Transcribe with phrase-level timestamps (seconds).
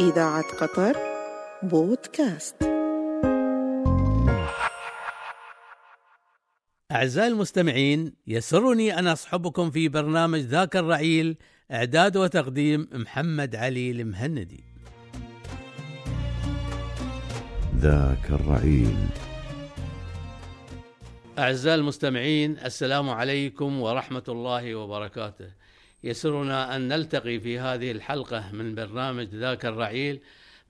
[0.00, 0.96] إذاعة قطر
[1.62, 2.56] بودكاست.
[6.92, 11.36] أعزائي المستمعين يسرني أن أصحبكم في برنامج ذاك الرعيل
[11.72, 14.64] إعداد وتقديم محمد علي المهندي.
[17.76, 18.96] ذاك الرعيل
[21.38, 25.63] أعزائي المستمعين السلام عليكم ورحمة الله وبركاته.
[26.04, 30.20] يسرنا أن نلتقي في هذه الحلقة من برنامج ذاك الرعيل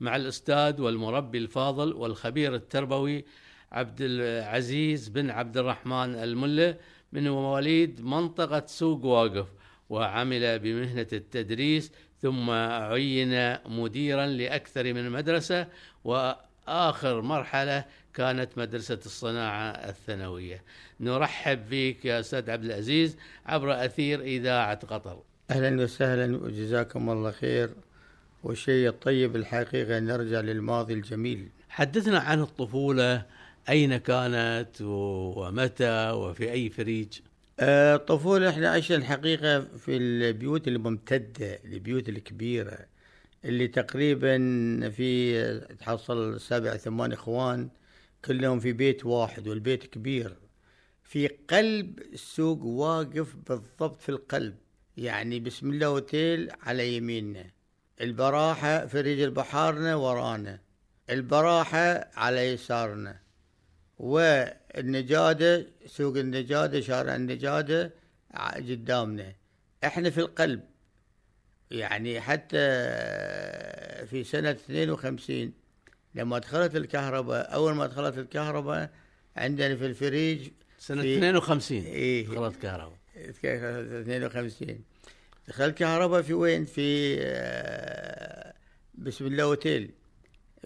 [0.00, 3.24] مع الأستاذ والمربي الفاضل والخبير التربوي
[3.72, 6.76] عبد العزيز بن عبد الرحمن الملة
[7.12, 9.46] من مواليد منطقة سوق واقف
[9.90, 15.66] وعمل بمهنة التدريس ثم عين مديرا لأكثر من مدرسة
[16.04, 20.62] وآخر مرحلة كانت مدرسة الصناعة الثانوية.
[21.00, 25.22] نرحب بك يا أستاذ عبد العزيز عبر أثير إذاعة قطر.
[25.50, 27.70] أهلا وسهلا وجزاكم الله خير.
[28.44, 31.48] والشيء الطيب الحقيقة نرجع للماضي الجميل.
[31.68, 33.22] حدثنا عن الطفولة
[33.68, 37.20] أين كانت ومتى وفي أي فريج؟
[37.60, 42.78] آه، الطفولة إحنا عشنا الحقيقة في البيوت الممتدة البيوت الكبيرة
[43.44, 44.36] اللي تقريبا
[44.96, 45.40] في
[45.80, 47.68] تحصل سبع ثمان إخوان.
[48.24, 50.36] كلهم في بيت واحد والبيت كبير
[51.02, 54.56] في قلب السوق واقف بالضبط في القلب.
[54.96, 57.50] يعني بسم الله اوتيل على يميننا.
[58.00, 60.60] البراحة في رجل بحارنا ورانا.
[61.10, 63.20] البراحة على يسارنا.
[63.98, 67.94] والنجادة سوق النجادة شارع النجادة
[68.56, 69.34] قدامنا.
[69.84, 70.60] إحنا في القلب.
[71.70, 72.58] يعني حتى
[74.06, 75.52] في سنة 52
[76.14, 78.90] لما دخلت الكهرباء أول ما دخلت الكهرباء
[79.36, 80.48] عندنا في الفريج
[80.78, 82.26] سنة في- 52 إيه.
[82.28, 82.98] دخلت كهرباء.
[83.16, 84.80] 52
[85.48, 88.54] دخل كهرباء في وين؟ في آه،
[88.94, 89.90] بسم الله أوتيل.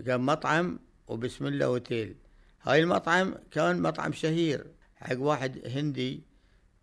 [0.07, 2.15] كان مطعم وبسم الله أوتيل.
[2.63, 6.23] هاي المطعم كان مطعم شهير حق واحد هندي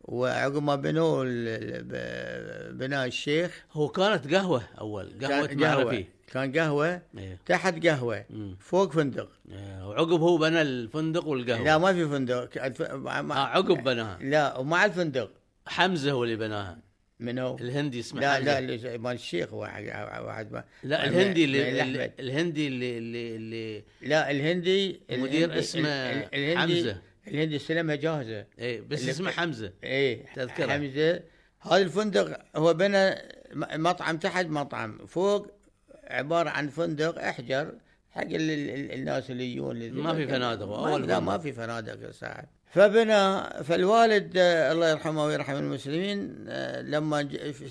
[0.01, 1.23] وعقب ما بنوه
[2.72, 3.66] بناء الشيخ.
[3.72, 7.38] هو كانت قهوة أول قهوة كان معرفي كان قهوة إيه.
[7.46, 8.57] تحت قهوة مم.
[8.59, 13.46] فوق فندق إيه، وعقب هو بنى الفندق والقهوة لا ما في فندق الف- مع- آه
[13.47, 15.31] عقب بناها لا ومع الفندق
[15.68, 16.79] حمزة هو اللي بناها
[17.19, 18.46] من هو؟ الهندي اسمه لا حمزة.
[18.46, 19.84] لا اللي- مال الشيخ واحد
[20.25, 22.12] واحد ما لا ما- الهندي ما- اللي, ما- اللي.
[22.19, 27.02] الهندي اللي اللي, اللي لا الهندي المدير الهندي- اسمه ال- ال- الهندي حمزة.
[27.28, 30.73] الهندي استلمها جاهزة إيه بس اسمه حمزة إيه تذكرها.
[30.73, 31.22] حمزة
[31.62, 33.16] هذا الفندق هو بنى
[33.56, 35.52] مطعم تحت مطعم فوق
[36.07, 37.73] عبارة عن فندق أحجر
[38.11, 41.19] حق ال- ال- ال- الناس اللي يجون ما في فنادق، ما أول لا.
[41.19, 47.29] ما في فنادق ساعه فبنى فالوالد آه، الله يرحمه ويرحم المسلمين آه، لما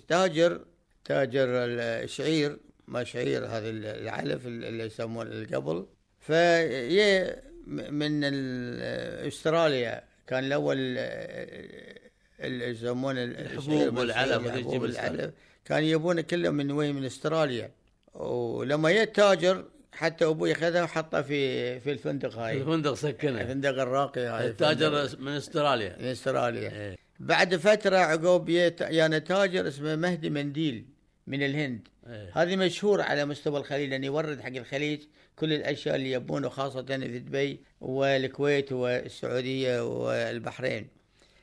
[0.09, 0.61] تاجر
[1.05, 2.59] تاجر الشعير
[2.89, 5.87] ما شعير هذا العلف اللي يسمونه القبل
[6.21, 11.99] في من ال- أستراليا كان الأول ال-
[12.41, 15.31] اللي يسمونه الحبوب والعلف
[15.65, 17.71] كان يبون كلهم من وين؟ من أستراليا.
[18.15, 22.61] ولما جاء تاجر حتى أبوي أخذها وحطها في في الفندق هاي.
[22.61, 25.97] الفندق سكنه الفندق الراقي هاي التاجر الفندق من استراليا.
[26.01, 26.71] من استراليا.
[26.71, 26.97] إيه.
[27.21, 28.49] بعد فترة عقب
[28.81, 30.85] يانا تاجر اسمه مهدي منديل
[31.27, 31.89] من الهند.
[32.07, 32.31] إيه.
[32.35, 35.01] هذه مشهور على مستوى الخليج لأنه يورد حق الخليج
[35.37, 40.89] كل الأشياء اللي يبونه خاصة في دبي والكويت والسعودية والبحرين.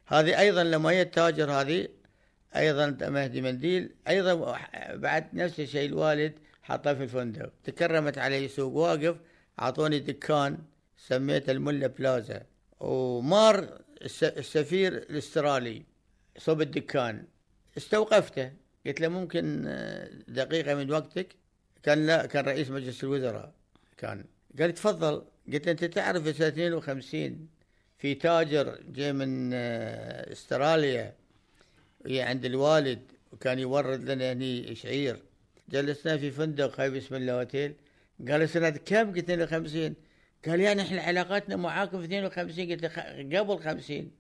[0.08, 1.88] هذه أيضا لما جاء التاجر هذه
[2.56, 4.58] أيضا مهدي منديل أيضا
[4.94, 6.34] بعد نفس الشيء الوالد
[6.64, 7.52] حطه في الفندق.
[7.64, 9.16] تكرمت علي سوق واقف
[9.60, 10.58] أعطوني دكان
[10.98, 12.42] سميته الملا بلازا.
[12.80, 15.84] ومار الس- السفير الأسترالي
[16.38, 17.26] صوب الدكان.
[17.78, 18.52] استوقفته.
[18.86, 21.28] قلت له ممكن آه، دقيقة من وقتك؟
[21.84, 23.52] كان لا كان رئيس مجلس الوزراء.
[23.98, 24.26] كان.
[24.60, 25.24] قال تفضل.
[25.54, 27.48] قلت له أنت تعرف في سنة 52
[27.98, 31.14] في تاجر جاي من آه، أستراليا
[32.06, 33.02] عند الوالد
[33.32, 35.24] وكان يورد لنا هني شعير.
[35.72, 37.76] جلسنا في فندق هاي بسم الله اوتيل
[38.30, 39.96] قال سنة كم؟ قلت له 50
[40.48, 44.12] قال يعني إحنا علاقاتنا معاكم في 52 قلت له قبل 50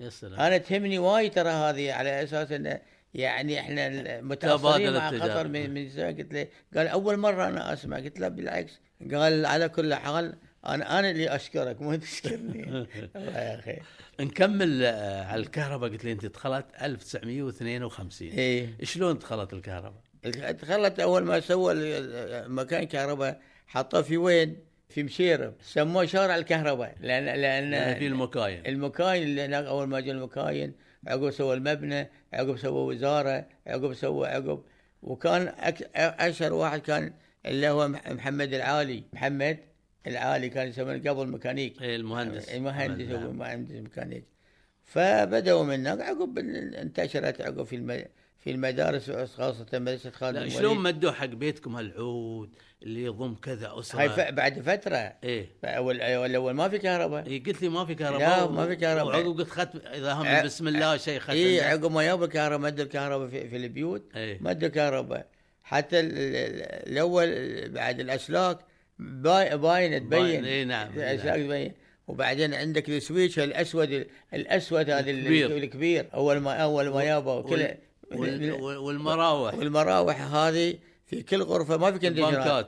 [0.00, 0.40] يا سلام.
[0.40, 2.80] أنا تهمني وايد ترى هذه على أساس انه
[3.14, 5.08] يعني إحنا متاثرين مع.
[5.08, 5.88] قطر من من.
[5.88, 7.96] قلت له قال أول مرة أنا أسمع.
[7.96, 8.80] قلت له بالعكس.
[9.12, 10.34] قال على كل حال
[10.66, 12.64] أنا أنا اللي أشكرك مو تشكرني.
[13.16, 13.78] الله يا أخي.
[14.20, 15.90] نكمل آه، على الكهرباء.
[15.90, 18.68] قلت لي أنت دخلت 1952 إيه.
[18.82, 21.74] شلون دخلت الكهرباء؟ دخلت أول ما سوى
[22.48, 24.56] مكان كهرباء حطوه في وين؟
[24.88, 26.94] في مشيرب سموه شارع الكهرباء.
[27.00, 28.66] لأن لأن يعني في المكاين.
[28.66, 30.72] المكاين اللي هناك أول ما جاء المكاين
[31.06, 34.62] عقب سوى المبنى عقب سوى وزارة عقب سوى عقب.
[35.02, 35.52] وكان
[35.96, 37.12] أشهر واحد كان
[37.46, 39.02] اللي هو مح- محمد العالي.
[39.12, 39.58] محمد
[40.06, 41.82] العالي كان يسمونه قبل ميكانيك.
[41.82, 42.48] إيه المهندس.
[42.48, 43.38] المهندس هو نعم.
[43.38, 44.24] مهندس ميكانيك.
[44.84, 48.06] فبدأوا من هناك عقب انتشرت عقب في.
[48.46, 50.78] في المدارس خاصة مدرسة خالد لا شلون.
[50.78, 54.20] مدوا حق بيتكم هالعود اللي يضم كذا أسرة هاي ف...
[54.20, 58.20] بعد فترة إيه اول اول أول ما في كهرباء إيه قلت لي ما في كهرباء
[58.20, 59.06] لا، ما في كهرباء.
[59.06, 61.60] وعقب قلت ختم إذا هم ع- بسم الله شيء ختم اي.
[61.60, 64.38] عقب ما جابوا الكهرباء مدوا الكهرباء في, في البيوت إيه.
[64.40, 65.26] مدوا كهرباء
[65.62, 66.06] حتى ال...
[66.12, 67.28] ال- الأول
[67.68, 68.58] بعد الأسلاك
[68.98, 69.56] باي...
[69.58, 71.46] باين تبين إيه نعم، الأسلاك نعم.
[71.46, 71.72] تبين
[72.08, 75.56] وبعدين عندك ال switch الأسود الأسود هذا ال- الكبير.
[75.56, 77.60] الكبير أول ما أول ما جابوا كل وال...
[77.60, 77.62] وال...
[77.68, 79.54] وال- والمراوح.
[79.54, 81.98] والمراوح هذه في كل غرفة ما في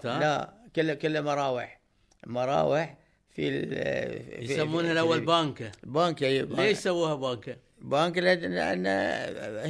[0.04, 1.80] ها؟ لا كلها كلها مراوح.
[2.26, 2.96] مراوح
[3.30, 5.70] في في- يسمونها الأول بانكة.
[5.82, 6.58] بانكة أي بانكة.
[6.60, 8.86] ليش سووها بانكة؟ بانك لأن لأن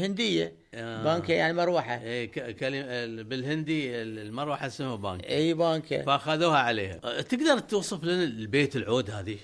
[0.05, 0.53] هندية.
[0.75, 1.03] آه.
[1.05, 1.97] بانكا يعني مروحة.
[2.25, 2.57] ك...
[2.57, 7.21] كلمة ال- بالهندي المروحة اسمها بانك أي بانكا فأخذوها عليها.
[7.23, 9.39] تقدر توصف لنا البيت العود هذه؟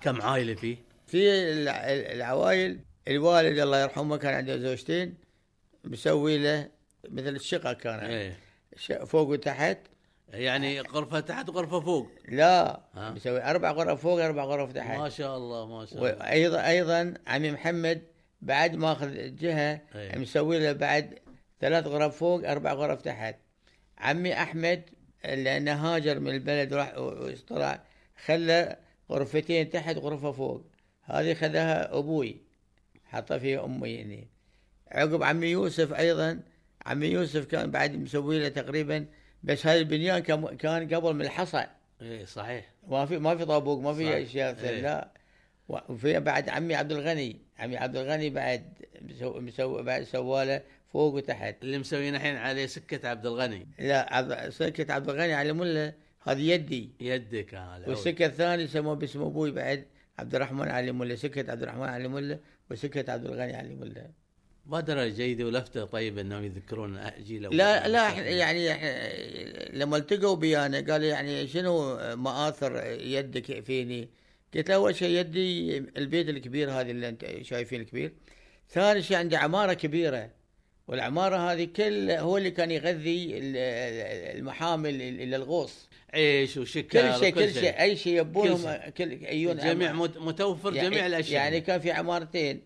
[0.00, 0.76] كم عائلة فيه؟
[1.06, 1.84] في الع-
[2.14, 2.78] العوائل.
[3.08, 5.14] الوالد الله يرحمه كان عنده زوجتين.
[5.84, 6.68] مسوي له
[7.08, 7.98] مثل الشقة كان.
[7.98, 8.38] إيه.
[9.04, 9.78] فوق وتحت.
[10.28, 12.08] يعني غرفة تحت وغرفة فوق.
[12.28, 14.98] لا؟ مسوي أربع غرف فوق أربع غرف تحت.
[14.98, 16.18] ما شاء الله ما شاء الله.
[16.18, 18.02] وأيضا أيضا عمي محمد
[18.42, 20.18] بعد ماخذ جهة أي.
[20.18, 21.18] مسوي له بعد
[21.60, 23.36] ثلاث غرف فوق أربع غرف تحت.
[23.98, 24.82] عمي أحمد
[25.24, 27.82] لأنه هاجر من البلد وراح وطلع
[28.24, 28.76] خلى
[29.10, 30.64] غرفتين تحت غرفة فوق.
[31.02, 32.42] هذه خذها أبوي
[33.04, 34.28] حطها فيها أمي يعني.
[34.94, 36.40] عقب عمي يوسف أيضا
[36.86, 39.06] عمي يوسف كان بعد مسوي له تقريبا
[39.42, 40.18] بس هذا البنيان
[40.58, 41.66] كان قبل من الحصى.
[42.02, 42.64] إيه صحيح.
[42.88, 43.94] ما في ما في طابوق ما.
[43.94, 44.80] في اشياء إيه.
[44.80, 45.08] لا.
[45.68, 48.62] وفي بعد عمي عبد الغني عمي عبد الغني بعد
[49.02, 50.60] مسوي مسوي بعد سواله
[50.92, 51.56] فوق وتحت.
[51.62, 53.66] اللي مسويين الحين عليه سكة عبد الغني.
[53.78, 55.92] لا عبد سكة عبد الغني على مله
[56.22, 56.90] هذه يدي.
[57.00, 57.88] يدك ها العود.
[57.88, 59.84] والسكة الثاني سموه باسم أبوي بعد
[60.18, 62.38] عبد الرحمن علي مله سكة عبد الرحمن علي مله
[62.70, 64.23] وسكة عبد الغني علي مله
[64.66, 67.56] بادرة جيدة ولفتة طيبة إنهم يذكرون جيل أول.
[67.56, 68.68] لا لا يعني
[69.78, 74.08] لما التقوا بيانا قالوا يعني شنو مآثر يدك فيني؟
[74.54, 78.12] قلت له أول شيء يدي البيت الكبير هذا اللي أنت شايفين الكبير.
[78.70, 80.30] ثاني شيء عندي عمارة كبيرة
[80.88, 85.88] والعمارة هذه كل هو اللي كان يغذي ال- المحامل إلى الغوص.
[86.14, 91.06] عيش وشكر كل شيء كل شيء أي شيء يبونهم كل كل جميع متوفر يعني جميع
[91.06, 92.62] الأشياء يعني كان في عمارتين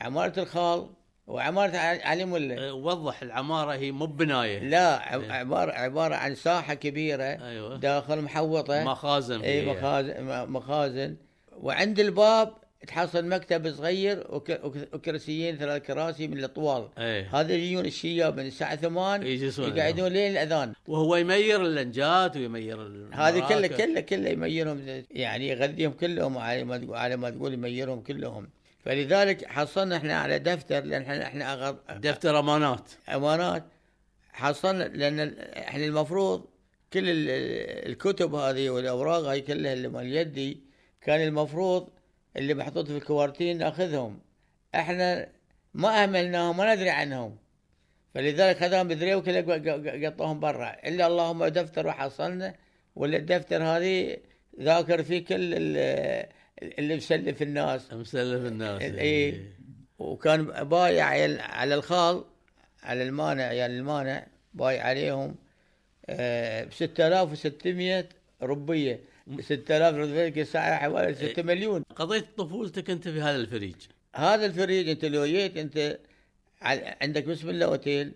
[0.00, 0.90] عمارة الخال
[1.26, 2.68] وعمارة علي مله.
[2.68, 4.58] أه، وضح العمارة هي مو بناية.
[4.58, 5.32] لا إيه.
[5.32, 7.76] عباره عبارة عن ساحة كبيرة أيوه.
[7.76, 8.84] داخل محوطة.
[8.84, 9.66] مخازن اي.
[9.66, 11.16] مخازن مخازن.
[11.56, 12.52] وعند الباب
[12.88, 17.40] تحصل مكتب صغير وك- وك- وكرسيين ثلاث كراسي من الطوال إيه.
[17.40, 19.76] هذا يجون الشياب من الساعة 8 يجلسون.
[19.76, 20.72] يقعدون لين الأذان.
[20.88, 22.76] وهو يمير اللنجات ويمير
[23.12, 23.66] هذه المراكب.
[23.76, 28.48] كلها كلها يميرهم يعني يغذيهم كلهم على ما تقول يميرهم كلهم.
[28.84, 32.90] فلذلك حصلنا إحنا على دفتر لأن إحنا إحنا أغض- دفتر أمانات.
[33.08, 33.64] أمانات.
[34.32, 36.44] حصلنا لأن إحنا المفروض
[36.92, 37.30] كل ال-
[37.90, 40.60] الكتب هذه والأوراق هاي كلها اللي مال يدي
[41.00, 41.88] كان المفروض
[42.36, 44.20] اللي محطوط في الكوارتين ناخذهم.
[44.74, 45.28] إحنا
[45.74, 47.36] ما أهملناهم ما ندري عنهم.
[48.14, 50.76] فلذلك خذاهم بذريه وكله قطوهم برا.
[50.84, 52.54] إلا اللهم دفتر وحصلنا
[52.96, 54.16] ولا الدفتر هذه
[54.60, 55.54] ذاكر فيه كل
[56.78, 57.92] اللي مسلف الناس.
[57.92, 59.52] مسلف الناس ال- إيه.
[59.98, 61.04] وكان بايع
[61.40, 62.24] على الخال
[62.82, 65.34] على المانع يعني المانع بايع عليهم
[66.08, 68.08] ب 6600
[68.42, 69.00] ربيه
[69.40, 71.82] 6000 ربيه ساعه حوالي 6 مليون.
[71.96, 73.74] قضيت طفولتك أنت في هذا الفريج؟
[74.16, 75.98] هذا الفريق أنت لو جيت أنت
[77.02, 78.12] عندك بسم الله أوتيل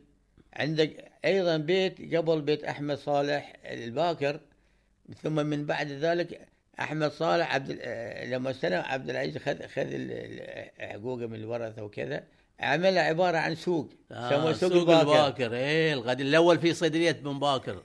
[0.52, 4.40] عندك أيضا بيت قبل بيت أحمد صالح الباكر
[5.22, 6.40] ثم من بعد ذلك
[6.80, 11.82] أحمد صالح عبد آه، لما استلم عبد العزيز خذ خذ ال- ال- حقوقه من الورثة
[11.82, 12.22] وكذا
[12.60, 17.12] عملها عبارة عن سوق سموه آه سوق, سوق الباكر الباكر إيه الغد الأول في صيدلية
[17.12, 17.82] بن باكر.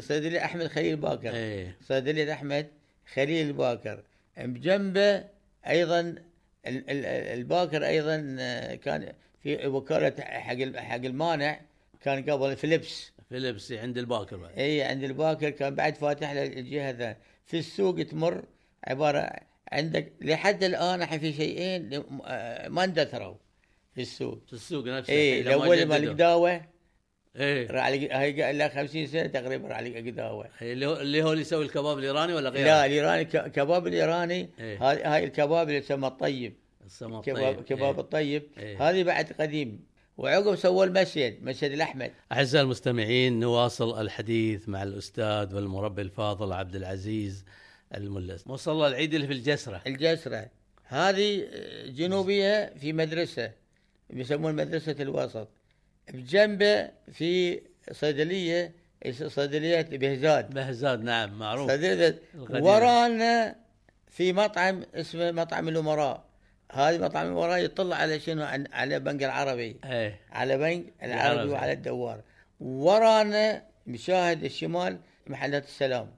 [0.00, 1.34] صيدلية أحمد خليل باكر.
[1.34, 1.76] إيه.
[1.88, 2.66] صيدلية أحمد
[3.14, 4.02] خليل باكر.
[4.38, 5.24] بجنبه
[5.68, 6.20] أيضا ال-
[6.66, 7.06] ال-
[7.38, 11.60] الباكر أيضا آه، كان في وكالة حق حق المانع
[12.02, 13.12] كان قبل فيليبس.
[13.28, 14.58] فيليبس عند الباكر بعد.
[14.58, 17.16] اي عند الباكر كان بعد فاتح له الجهة ذا.
[17.46, 18.44] في السوق تمر
[18.84, 19.30] عبارة
[19.72, 23.34] عندك لحد الآن الحين في شيئين آه، ما اندثروا
[23.94, 26.04] في السوق في السوق نفسه اي ما الأول مال.
[26.04, 26.62] القداوه
[27.36, 27.86] إيه
[28.20, 32.50] هاي له 50 سنة تقريبا على قداوة إيه، اللي هو اللي يسوي الكباب الإيراني ولا
[32.50, 34.78] غيره؟ لا الإيراني كباب الإيراني إيه.
[34.90, 36.54] هاي الكباب اللي يسمى الطيب
[37.00, 37.64] كباب الطيب.
[37.64, 38.00] كباب إيه.
[38.00, 38.90] الطيب إيه.
[38.90, 39.80] هذه بعد قديم
[40.18, 42.12] وعقب سووا المسجد مسجد الأحمد.
[42.32, 47.44] أعزائي المستمعين نواصل الحديث مع الأستاذ والمربي الفاضل عبد العزيز
[47.94, 48.46] الملس.
[48.46, 49.82] مصلى العيد اللي في الجسرة.
[49.86, 50.48] الجسرة.
[50.84, 51.48] هذه
[51.86, 53.52] جنوبية في مدرسة
[54.10, 55.48] يسمون مدرسة الوسط.
[56.14, 57.60] بجنبه في
[57.92, 58.72] صيدلية
[59.26, 60.54] صيدليه بهزاد.
[60.54, 61.70] بهزاد نعم معروف.
[61.70, 62.64] صيدلية القديمة.
[62.66, 63.56] ورانا
[64.10, 66.25] في مطعم اسمه مطعم الأمراء.
[66.72, 71.52] هذه مطعم الامراء يطل على شنو على بنك العربي إيه على بنك العربي العربي.
[71.52, 72.20] وعلى الدوار
[72.60, 76.10] ورانا مشاهد الشمال محلات السلام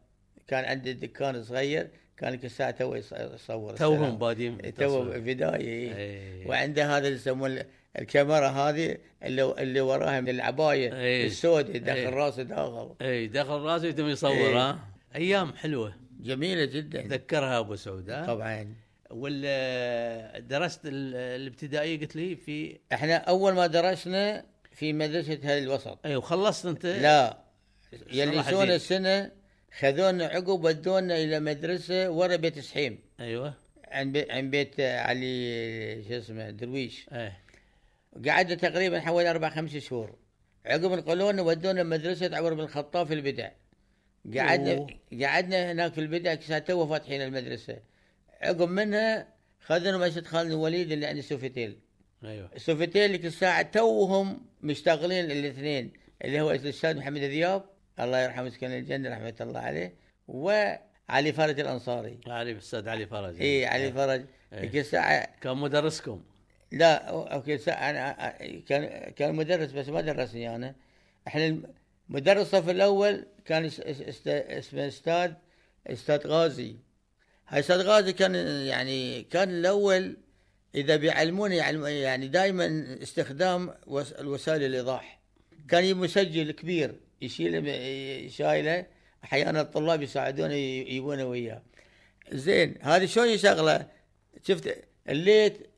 [0.49, 4.19] كان عندي دكان صغير كان كل ساعة تو يص- يصور توهم.
[4.19, 5.95] بادين تو بداية إيه.
[5.97, 6.47] إيه.
[6.49, 7.59] وعنده هذا اللي يسمون
[7.99, 11.27] الكاميرا هذه اللي اللي وراها من العباية إيه.
[11.27, 12.09] السوداء داخل إيه.
[12.09, 14.57] راسه داخل اي دخل راسه يتم يصور إيه.
[14.71, 14.79] ها
[15.17, 18.75] أيام حلوة جميلة جدا تذكرها أبو سعود طبعا
[19.11, 25.99] ولا درست ال- الابتدائية قلت لي في إحنا أول ما درسنا في مدرسة هذا الوسط.
[26.07, 27.39] اي وخلصت أنت؟ لا.
[28.13, 28.75] يلبسون الدين.
[28.75, 29.31] السنة
[29.79, 33.55] خذونا عقب ودونا إلى مدرسة ورا بيت سحيم أيوه.
[33.89, 37.07] عن بي عن بيت علي شو اسمه درويش.
[37.13, 37.39] إيه.
[38.27, 40.17] قعدنا تقريبا حوالي أربع خمس شهور.
[40.67, 43.51] عقب نقلونا ودونا مدرسة عمر بن الخطاب في البدع.
[44.37, 44.87] قعدنا.
[45.23, 47.77] قعدنا هناك في البدع تو فاتحين المدرسة.
[48.41, 49.29] عقب منها
[49.61, 51.79] خذنا مدرسة خالد الوليد اللي عند سوفيتيل
[52.25, 52.51] أيوه.
[52.57, 55.93] السوفيتيل اللي كل ساعة توهم مشتغلين الاثنين
[56.25, 57.65] اللي هو الأستاذ محمد ذياب
[58.01, 59.95] الله يرحمه يسكن الجنة رحمة الله عليه
[60.29, 62.19] وعلي فرج الأنصاري.
[62.27, 63.43] علي الاستاذ علي فرج.
[63.43, 64.25] إي علي فرج.
[64.53, 64.69] إيه.
[64.69, 66.23] كل ساعة كان مدرسكم؟
[66.73, 68.37] لا okay أنا
[68.69, 70.75] كان كان مدرس بس ما درسني أنا.
[71.29, 71.59] إحنا
[72.09, 75.33] مدرس الصف الأول كان اسمه أستاذ
[75.87, 76.77] أستاذ غازي.
[77.49, 78.35] هاي أستاذ غازي كان
[78.67, 80.17] يعني كان الأول
[80.75, 85.21] إذا بيعلموني يعلم- يعني دائما استخدام وس- الوسائل الإيضاح.
[85.69, 87.61] كان مسجل كبير يشيله
[88.29, 88.87] شايله
[89.25, 91.63] أحيانا الطلاب يساعدونه يجيبونه وياه.
[92.33, 93.87] زين هذه شلون يشغله
[94.49, 95.71] شفت الليت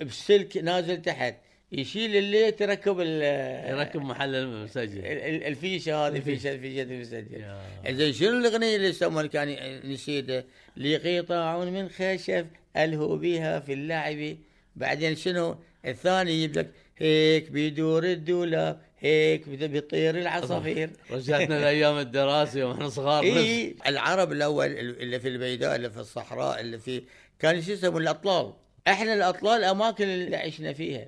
[0.00, 1.34] بسلك نازل تحت.
[1.72, 3.22] يشيل الليت يركب ال
[3.70, 7.44] يركب محل المسجل ال- ال- الفيشة هذه فيشه فيشة المسجل.
[7.88, 10.42] زين شنو الأغنية اللي يسمون كان نسيته
[10.76, 12.46] لي قطاع من خشب
[12.76, 14.36] ألهو بها في اللعب.
[14.76, 15.56] بعدين شنو؟
[15.86, 20.90] الثاني يجيب لك هيك بيدور الدولاب هيك بيطير العصافير.
[21.10, 23.22] رجعتنا لأيام الدراسة وإحنا صغار.
[23.22, 23.74] إي.
[23.86, 27.02] العرب الأول اللي في البيداء اللي في الصحراء اللي في
[27.38, 28.52] كان شو يسمون الأطلال.
[28.88, 31.06] إحنا الأطلال الاماكن اللي عشنا فيها.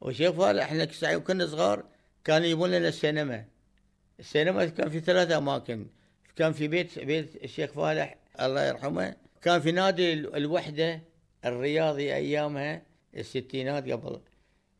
[0.00, 0.84] وشوف هذا إحنا
[1.18, 1.84] كنا صغار
[2.24, 3.44] كانوا يجيبون لنا السينما.
[4.20, 5.86] السينما كان في ثلاث أماكن.
[6.36, 9.16] كان في بيت بيت الشيخ فالح الله يرحمه.
[9.42, 11.00] كان في نادي ال- الوحدة
[11.44, 12.82] الرياضي أيامها
[13.16, 14.20] الستينات قبل.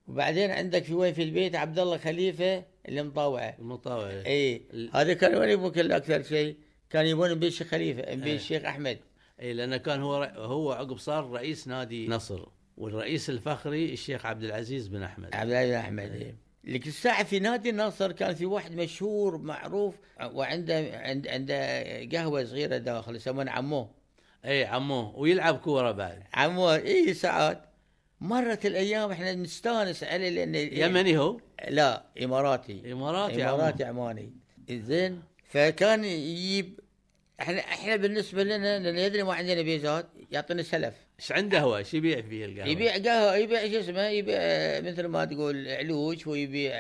[0.09, 4.63] وبعدين عندك في وين في البيت عبد الله خليفة اللي مطاوعه المطاوع إي.
[4.73, 6.57] ال- هذا كان وين يبون كل أكثر شيء.
[6.91, 8.15] كان يبون بيت الشيخ خليفة.
[8.15, 8.99] بيت الشيخ أحمد.
[9.41, 12.49] إي لأنه كان هو هو عقب صار رئيس نادي نصر.
[12.81, 15.35] والرئيس الفخري الشيخ عبد العزيز بن أحمد.
[15.35, 16.13] عبد العزيز أحمد.
[16.13, 16.37] إيه.
[16.65, 21.83] لك الساعة في نادي النصر كان في واحد مشهور معروف وعنده عند عنده
[22.13, 23.91] قهوة صغيرة داخل يسمونه عموه
[24.45, 26.23] اي عموه ويلعب كورة بعد.
[26.35, 27.63] عموه اي ساعات.
[28.21, 32.93] مرت الأيام إحنا نستانس عليه لأن يمني هو؟ لا إماراتي.
[32.93, 33.45] إماراتي.
[33.45, 34.33] إماراتي عماني.
[34.71, 36.81] زين فكان يجيب
[37.41, 40.95] إحنا إحنا بالنسبة لنا لأن يدري ما عندنا بيزات يعطينا سلف.
[41.21, 44.39] إيش عنده هو؟ إيش يبيع فيه القهوة؟ يبيع قهوة يبيع شو اسمه يبيع
[44.81, 46.73] مثل ما تقول علوش ويبيع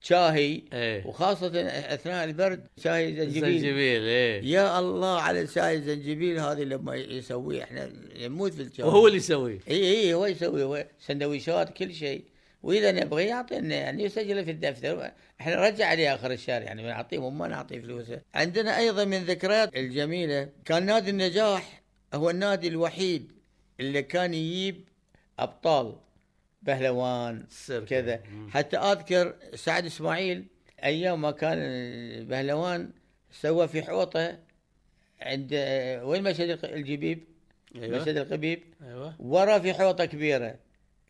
[0.00, 1.06] شاهي إيه.
[1.06, 4.44] وخاصة أثناء البرد شاي زنجبيل زنجبيل إيه.
[4.44, 9.58] يا الله على شاي الزنجبيل هذه لما يسويه إحنا نموت في الشاي وهو اللي يسويه.
[9.68, 12.24] إي إي هو يسوي هو سندويشات كل شيء.
[12.62, 15.10] وإذا نبغى يعطينا يعني يسجله في الدفتر.
[15.40, 18.20] إحنا نرجع عليه آخر الشهر يعني نعطيه ما نعطيه فلوسه.
[18.34, 21.81] عندنا أيضا من الذكريات الجميلة كان نادي النجاح
[22.12, 23.32] هو النادي الوحيد
[23.80, 24.84] اللي كان يجيب
[25.38, 25.96] أبطال
[26.62, 27.46] بهلوان.
[27.88, 28.20] كذا.
[28.50, 30.46] حتى أذكر سعد إسماعيل
[30.84, 31.58] أيام ما كان
[32.26, 32.90] بهلوان
[33.30, 34.38] سوى في حوطة
[35.20, 35.54] عند
[36.02, 37.24] وين مسجد الجبيب؟
[37.74, 37.98] أيوه.
[37.98, 39.14] مسجد القبيب؟ أيوه.
[39.18, 40.58] ورا في حوطة كبيرة.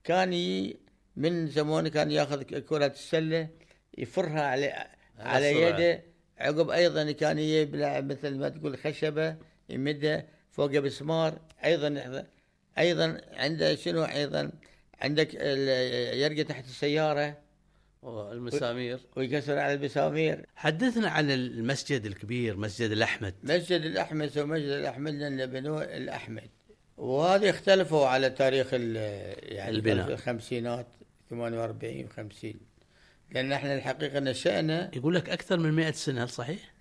[0.05, 0.77] كان ي...
[1.17, 3.49] من زمان كان ياخذ كرة السلة
[3.99, 4.87] يفرها على
[5.19, 5.63] على.
[5.63, 6.03] يده.
[6.39, 7.77] عقب أيضا كان يجيب
[8.11, 9.37] مثل ما تقول خشبة
[9.69, 11.39] يمدها فوق بسمار.
[11.65, 12.25] أيضا
[12.79, 14.51] أيضا عنده شنو أيضا؟
[15.01, 15.35] عندك
[16.15, 17.39] يرقى تحت السيارة.
[18.05, 19.01] المسامير.
[19.17, 23.35] ويكسر على البسامير حدثنا عن المسجد الكبير مسجد الأحمد.
[23.43, 26.51] مسجد الأحمد سوى مسجد الأحمد لأن بنوه الأحمد.
[26.97, 28.97] وهذه اختلفوا على تاريخ ال-
[29.55, 30.13] يعني البناء.
[30.13, 30.87] الخمسينات
[31.31, 32.55] 48 50
[33.31, 36.72] لأن إحنا الحقيقة نشأنا يقول لك أكثر من 100 سنة هل صحيح؟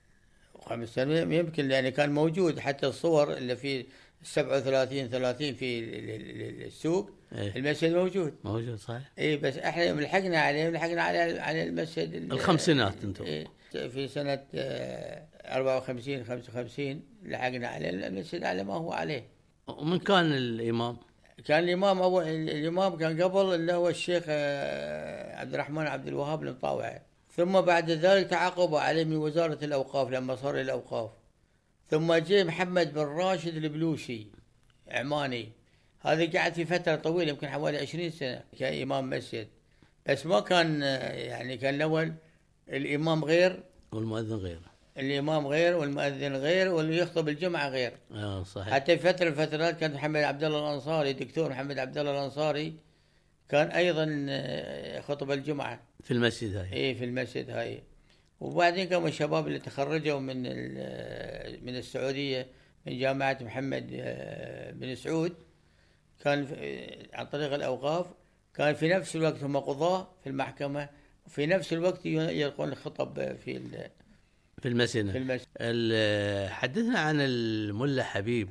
[0.66, 3.86] خمس سنوات يمكن لأن كان موجود حتى الصور اللي في
[4.24, 7.56] 37 30 في ال- ال- ال- السوق إيه.
[7.56, 12.32] المسجد موجود موجود صحيح؟ اي بس إحنا يوم لحقنا عليه لحقنا على على المسجد ال-
[12.32, 13.24] الخمسينات أنتم.
[13.26, 19.24] إيه في سنة آه، 54 55 لحقنا عليه المسجد على ما هو عليه
[19.68, 20.98] ومن كان الإمام؟
[21.46, 27.02] كان الإمام اول الإمام كان قبل اللي هو الشيخ آه، عبد الرحمن عبد الوهاب المطاوعي
[27.36, 31.10] ثم بعد ذلك تعاقبوا عليه من وزارة الأوقاف لما صار الأوقاف.
[31.90, 34.28] ثم جاء محمد بن راشد البلوشي
[34.88, 35.52] عماني.
[36.00, 39.48] هذا قعد في فترة طويلة يمكن حوالي 20 سنة كإمام مسجد.
[40.10, 42.14] بس ما كان يعني كان الأول
[42.70, 43.64] الإمام غير.
[43.92, 47.94] والمؤذن غيره الإمام غير والمؤذن غير واللي يخطب الجمعة غير.
[48.14, 48.74] آه صحيح.
[48.74, 52.76] حتى في فترة من الفترات كان محمد عبد الله الأنصاري دكتور محمد عبد الله الأنصاري.
[53.52, 55.80] كان أيضا آه، خطب الجمعة.
[56.04, 56.74] في المسجد هاي.
[56.74, 57.82] اي في المسجد هاي.
[58.40, 62.48] وبعدين قاموا الشباب اللي تخرجوا من ال- من السعودية
[62.86, 65.34] من جامعة محمد آه، بن سعود.
[66.24, 66.48] كان
[67.14, 68.06] عن طريق الأوقاف.
[68.56, 70.90] كان في نفس الوقت هم قضاه في المحكمة.
[71.26, 73.60] وفي نفس الوقت يلقون الخطب في
[74.62, 75.12] في المسجد.
[75.12, 75.48] في المسجد.
[75.62, 78.50] ال- حدثنا عن الملا حبيب.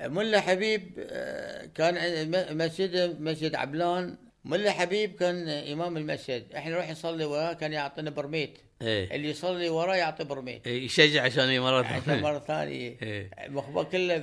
[0.00, 1.94] ملا حبيب آه، كان
[2.56, 4.16] مسجد مسجد عبلان.
[4.44, 6.54] ملا حبيب كان إمام المسجد.
[6.56, 8.58] إحنا نروح نصلي وراه كان يعطينا برميت.
[8.82, 9.16] إيه.
[9.16, 10.66] اللي يصلي وراه يعطي برميت.
[10.66, 12.96] إيه، يشجع عشان مرة عشان ثانية مرة ثانية.
[13.02, 13.30] إيه.
[13.48, 14.18] مخبر كله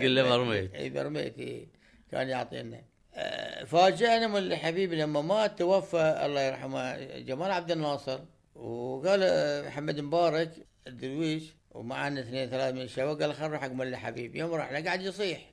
[0.00, 0.74] كله برميت.
[0.74, 1.66] اي برميت إيه.
[2.12, 2.82] كان يعطينا.
[3.14, 8.18] آه، فاجأنا ملا حبيب لما مات توفى الله يرحمه جمال عبد الناصر.
[8.54, 10.50] وقال آه، محمد مبارك
[10.86, 14.36] الدرويش ومعنا اثنين ثلاثة من الشباب قال خلينا نروح حق ملا حبيب.
[14.36, 15.50] يوم رحنا قاعد يصيح.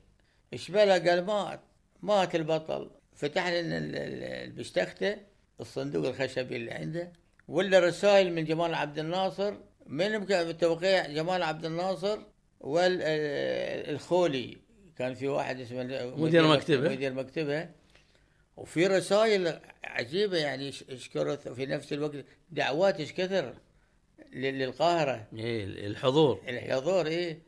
[0.52, 1.60] إيش بلا؟ قال مات.
[2.02, 2.90] مات البطل.
[3.14, 5.16] فتح لنا ال- ال- البشتخته
[5.60, 7.12] الصندوق الخشبي اللي عنده
[7.48, 9.54] ولا رسائل من جمال عبد الناصر
[9.86, 10.26] من
[10.58, 12.18] توقيع جمال عبد الناصر
[12.60, 14.56] والخولي
[14.98, 15.82] كان في واحد اسمه
[16.16, 16.88] مدير مكتبه.
[16.88, 17.68] مدير مكتبه
[18.56, 23.54] وفي رسائل عجيبة يعني يشكر في نفس الوقت دعوات إيش كثر
[24.32, 27.38] لل- للقاهرة إيه الحضور الحضور إيه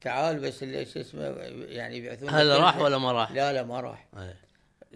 [0.00, 1.22] تعال بس اللي اسمه
[1.68, 2.78] يعني يبعثون هل راح.
[2.78, 4.36] ولا ما راح؟ لا لا ما راح إيه.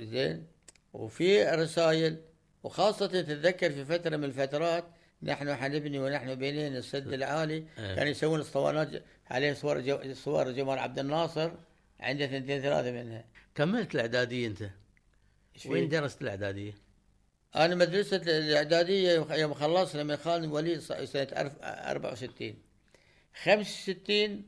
[0.04, 0.46] زين؟
[0.92, 2.16] وفي رسائل
[2.62, 4.84] وخاصة تتذكر في فترة من الفترات
[5.22, 7.94] نحن حنبني ونحن بنين السد العالي إيه.
[7.94, 11.50] كانوا يسوون اسطوانات عليه صور جو صور جمال عبد الناصر
[12.00, 13.24] عنده ثنتين ثلاثة منها.
[13.54, 14.62] كملت الإعدادية أنت؟
[15.54, 16.72] إيش فيه؟ وين درست الإعدادية؟
[17.56, 22.54] أنا مدرسة الإعدادية يوم خلصنا من خالد وليد سنة ألف- 64
[23.44, 24.42] 65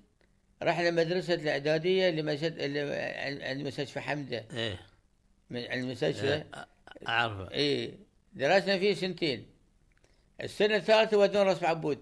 [0.62, 4.44] رحنا مدرسة الإعدادية اللي عند مستشفى حمدة.
[4.52, 4.80] إيه.
[5.50, 6.32] من المستشفى.
[6.32, 6.46] إيه،
[7.08, 7.90] اعرفه إيه
[8.32, 9.46] درسنا فيه سنتين.
[10.42, 11.98] السنة الثالثة ودونا رسم عبود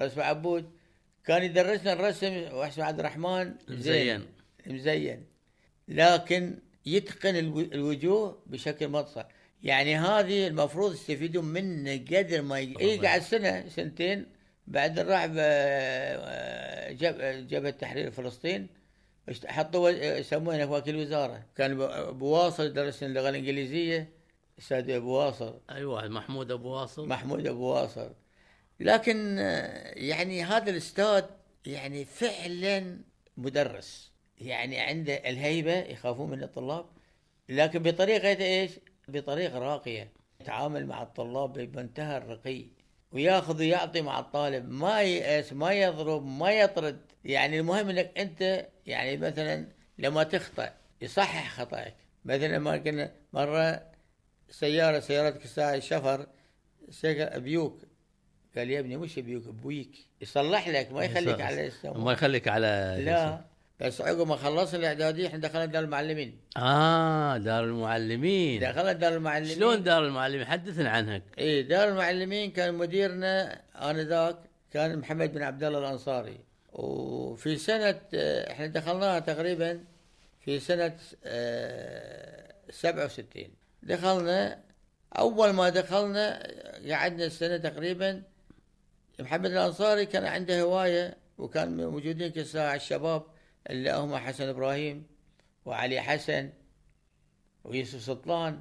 [0.00, 0.70] رسم عبود
[1.24, 4.26] كان يدرسنا الرسم واحد اسمه عبد الرحمن زين
[4.66, 5.24] مزين.
[5.88, 9.24] لكن يتقن الو- الوجوه بشكل مطصع
[9.62, 12.74] يعني هذه المفروض يستفيدون منه قدر ما ي...
[12.80, 14.26] اي قعد سنة سنتين
[14.66, 18.66] بعدين راح ب- جب جبهة تحرير فلسطين.
[19.46, 21.46] حطوا يسمونه وكيل وزارة.
[21.56, 21.76] كان
[22.12, 24.12] بواصل درسنا اللغة الإنجليزية
[24.58, 25.60] أستاذ ابو واصل.
[25.70, 27.08] اي واحد محمود ابو واصل.
[27.08, 28.14] محمود ابو واصل.
[28.80, 29.38] لكن
[29.96, 31.24] يعني هذا الاستاذ
[31.66, 32.98] يعني فعلا
[33.36, 34.12] مدرس.
[34.38, 36.86] يعني عنده الهيبة يخافون من الطلاب.
[37.48, 38.72] لكن بطريقة إيش؟
[39.08, 40.12] بطريقة راقية.
[40.40, 42.66] يتعامل مع الطلاب بمنتهى الرقي.
[43.12, 47.00] وياخذ ويعطي مع الطالب ما ييأس ما يضرب ما يطرد.
[47.24, 49.66] يعني المهم إنك أنت يعني مثلا
[49.98, 51.94] لما تخطأ يصحح خطأك.
[52.24, 53.82] مثلا ما كنا مرة
[54.50, 56.26] سيارة سيارتك الساعة الشفر
[57.04, 57.82] أبيوك.
[58.56, 59.90] قال يا ابني مش أبيوك أبويك.
[60.20, 63.49] يصلح لك ما يخليك على ما السماء يخليك على لا.
[63.80, 66.38] بس عقب ما خلصنا الإعدادية إحنا دخلنا دار المعلمين.
[66.56, 68.60] آه دار المعلمين.
[68.60, 69.54] دخلنا دار المعلمين.
[69.54, 74.36] شلون دار المعلمين؟ حدثنا عنها إيه دار المعلمين كان مديرنا انذاك
[74.72, 76.38] كان محمد بن عبد الله الأنصاري.
[76.72, 79.84] وفي سنة آه، إحنا دخلناها تقريبا
[80.44, 83.48] في سنة آه، 67
[83.82, 84.58] دخلنا
[85.18, 88.22] أول ما دخلنا آه، قعدنا السنة تقريبا.
[89.20, 93.22] محمد الأنصاري كان عنده هواية وكان موجودين كالساعة الشباب.
[93.70, 95.06] اللي هم حسن إبراهيم
[95.64, 96.50] وعلي حسن
[97.64, 98.58] ويوسف سلطان.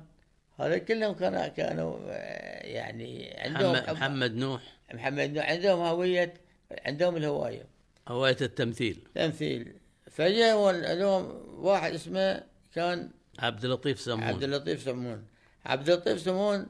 [0.60, 4.62] هذا كلهم كانوا كانوا آه، يعني عندهم محمد, محمد نوح.
[4.93, 5.50] محمد نوح.
[5.50, 6.34] عندهم هوية
[6.86, 7.65] عندهم الهواية.
[8.08, 9.08] هواية التمثيل.
[9.15, 9.74] تمثيل.
[10.12, 11.26] فجاء لهم
[11.65, 12.43] واحد اسمه
[12.76, 14.24] كان عبد اللطيف سمون.
[14.24, 15.26] عبد اللطيف سمون.
[15.65, 16.67] عبد اللطيف سمون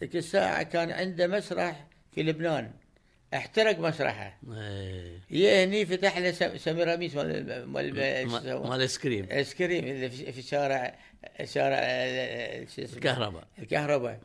[0.00, 2.72] ذيك الساعة كان عنده مسرح في لبنان.
[3.34, 4.38] احترق مسرحه.
[5.30, 7.94] يا هني فتح له سم- سميراميس مال مال؟
[8.68, 9.28] مال ice cream.
[9.32, 10.98] آيس كريم اللي في في شارع
[11.44, 13.44] شارع آه، الكهرباء.
[13.58, 14.20] الكهرباء.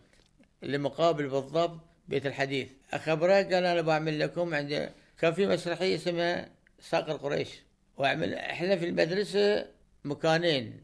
[0.63, 2.67] اللي مقابل بالضبط بيت الحديث.
[2.93, 4.89] أخبره قال أنا بعمل لكم عند
[5.20, 6.50] كان في مسرحية اسمها
[6.82, 7.50] صقر قريش.
[7.98, 9.65] واعمل إحنا في المدرسة
[10.06, 10.80] مكانين.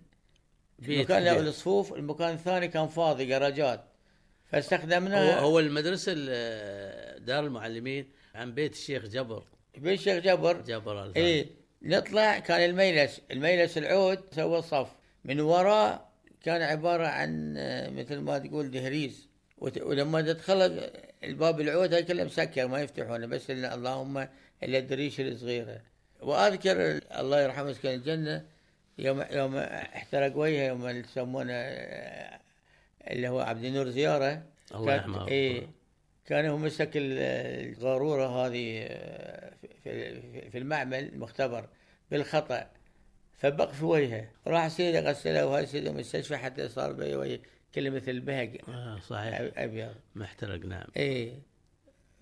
[0.80, 1.40] بيت مكان له.
[1.40, 3.84] الصفوف المكان الثاني كان فاضي جراجات.
[4.54, 5.40] فاستخدمناها.
[5.40, 9.44] هو المدرسة ال- دار المعلمين عن بيت الشيخ جبر.
[9.78, 11.46] بين الشيخ جبر؟ جبر إيه.
[11.82, 14.88] نطلع كان الميلس الميلس العود سوى الصف
[15.26, 16.10] من وراء
[16.44, 19.28] كان عبارة عن آه، مثل ما تقول دهريز.
[19.58, 20.90] ولما تدخل
[21.24, 24.18] الباب العود هاي كله مسكر ما يفتحونه بس إلا اللهم
[24.64, 25.82] إلا الدريش الصغيرة.
[26.22, 28.46] وأذكر الله يرحمه يسكن الجنة
[28.98, 32.40] يوم يوم احترق وجهه يوم يسمونه آه،
[33.08, 34.44] اللي هو عبد النور زيارة.
[34.76, 35.28] الله يرحمه.
[35.28, 35.68] إيه
[36.26, 41.68] كان هو مسك ال- القارورة هذه آه، في- المعمل المختبر
[42.12, 42.68] بالخطأ
[43.38, 44.30] فبق في وجهه.
[44.48, 47.40] راح سيده غسله وهاي سيده المستشفى حتى صار بي وجه
[47.76, 49.52] كله مثل بهق آه صحيح.
[49.58, 49.94] أبيض.
[50.16, 50.88] محترق نعم.
[50.98, 51.34] إيه.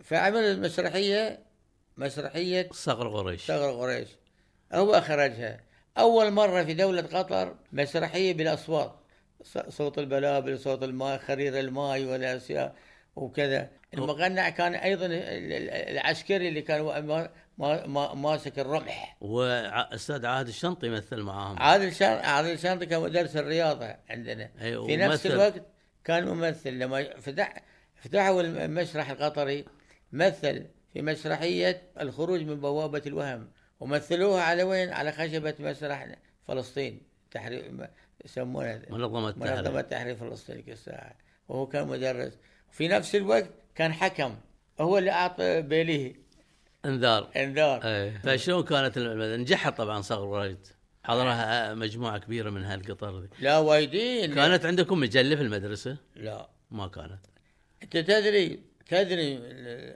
[0.04, 1.40] فعمل المسرحية
[1.98, 3.46] مسرحية صقر قريش.
[3.46, 4.08] ثغر قريش.
[4.74, 5.60] هو أخرجها.
[5.98, 8.96] أول مرة في دولة قطر مسرحية بالأصوات.
[9.70, 12.76] صوت البلابل صوت الماء خرير الماء والأشياء
[13.16, 13.70] وكذا.
[13.94, 17.30] المغنى كان أيضا ال- ال- العسكري اللي كان
[18.16, 19.18] ماسك الرمح.
[19.22, 21.60] واستاذ عادل الشنطي يمثل معاهم.
[21.60, 24.52] عادل شان عادل شانطي كان مدرس الرياضة عندنا.
[24.62, 25.26] أي، في نفس.
[25.26, 25.62] الوقت
[26.04, 26.80] كان ممثل.
[26.80, 27.54] لما فتح
[27.96, 29.66] فتحوا المسرح القطري
[30.12, 36.08] مثل في مسرحية الخروج من بوابة الوهم ومثلوها على وين؟ على خشبة مسرح
[36.48, 37.02] فلسطين.
[37.32, 37.90] تحرير
[38.26, 39.56] يسمونها منظمة التحرير.
[39.56, 40.16] منظمة تحرير.
[40.16, 41.16] فلسطين تلك الساعة
[41.50, 42.34] وهو كان مدرس.
[42.72, 44.36] في نفس الوقت كان حكم.
[44.80, 46.16] هو اللي أعطى بيليه.
[46.86, 47.30] إنذار.
[47.36, 47.84] إنذار.
[47.84, 48.22] إيه.
[48.24, 48.98] فشلون كانت
[49.40, 50.58] نجحت طبعا صقر قريش
[51.04, 54.36] حضرها مجموعة كبيرة من هالقطر ذي لا وايدين.
[54.36, 56.50] كانت عندكم مجلة في المدرسة؟ لا.
[56.72, 57.20] ما كانت.
[57.84, 59.40] أنت تدري تدري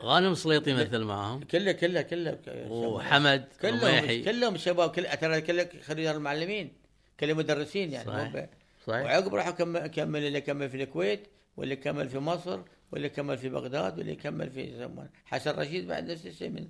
[0.01, 1.43] غانم سليطي يمثل معاهم.
[1.43, 2.39] كله كله كله.
[2.69, 6.84] وحمد كلهم كلهم شباب كل ترى كله خريج المعلمين.
[7.19, 8.49] كلهم مدرسين يعني صحيح.
[8.87, 12.59] صحيح وعقب راح كمل كمل اللي كمل في الكويت واللي كمل في مصر
[12.91, 16.67] واللي كمل في بغداد واللي كمل في يسمونه حسن رشيد بعد نفس الشيء من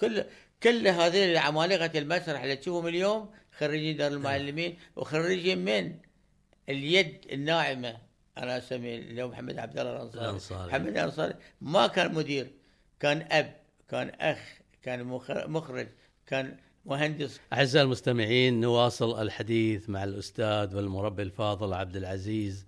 [0.00, 0.24] كل
[0.62, 5.94] كل هذه عمالقه المسرح اللي تشوفهم اليوم خريجين دار المعلمين وخريجين من
[6.68, 7.96] اليد الناعمة
[8.38, 10.68] أنا اسميه اليوم محمد عبد الله الأنصاري الأنصاري.
[10.68, 12.50] محمد الأنصاري ما كان مدير
[13.00, 13.54] كان أب
[13.88, 14.38] كان أخ
[14.82, 15.86] كان مخ- مخرج
[16.26, 17.40] كان مهندس.
[17.52, 22.66] أعزائي المستمعين نواصل الحديث مع الأستاذ والمربي الفاضل عبد العزيز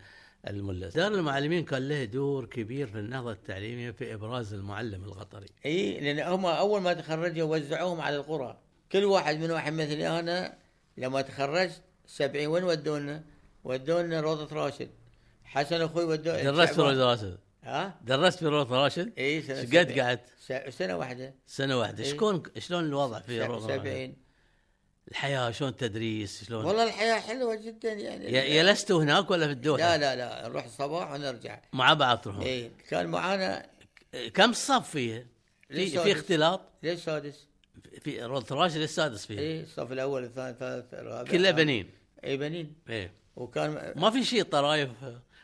[0.48, 0.94] الملس.
[0.94, 6.32] دار المعلمين كان له دور كبير في النهضة التعليمية في إبراز المعلم القطري إي لأن
[6.32, 8.58] هم أول ما تخرجوا وزعوهم على القرى.
[8.92, 10.58] كل واحد من واحد مثلي أنا
[10.96, 13.24] لما تخرجت سبعين وين ودونا؟
[13.64, 14.88] ودونا روضة راشد.
[15.44, 17.38] حسن أخوي ودونا درست في روضة راشد.
[17.66, 19.98] ها؟ درست في روضه راشد؟ اي سنة إيش قد.
[19.98, 21.34] قعدت؟ س- سنة واحدة.
[21.46, 22.04] سنة واحدة.
[22.04, 22.10] إيه.
[22.12, 23.42] شكون شلون الوضع في.
[23.42, 24.16] روضه راشد؟ سبعين.
[25.10, 28.30] الحياة شلون التدريس؟ شلون؟ والله الحياة حلوة جدا يعني.
[28.54, 30.48] جلستوا هناك ولا في الدوحه لا لا لا.
[30.48, 31.60] نروح الصباح ونرجع.
[31.72, 33.66] مع بعض تروحون؟ اي كان معانا
[34.34, 35.26] كم صف فيها
[35.68, 37.46] في في؟ اختلاط؟ ليش سادس؟
[38.00, 39.40] في روضه راشد السادس فيها.
[39.40, 41.90] اي الصف الأول الثاني الثالث الرابع كلها بنين؟
[42.24, 42.74] اي بنين.
[42.88, 43.12] إيه.
[43.36, 44.88] وكان ما في شيء طرايف؟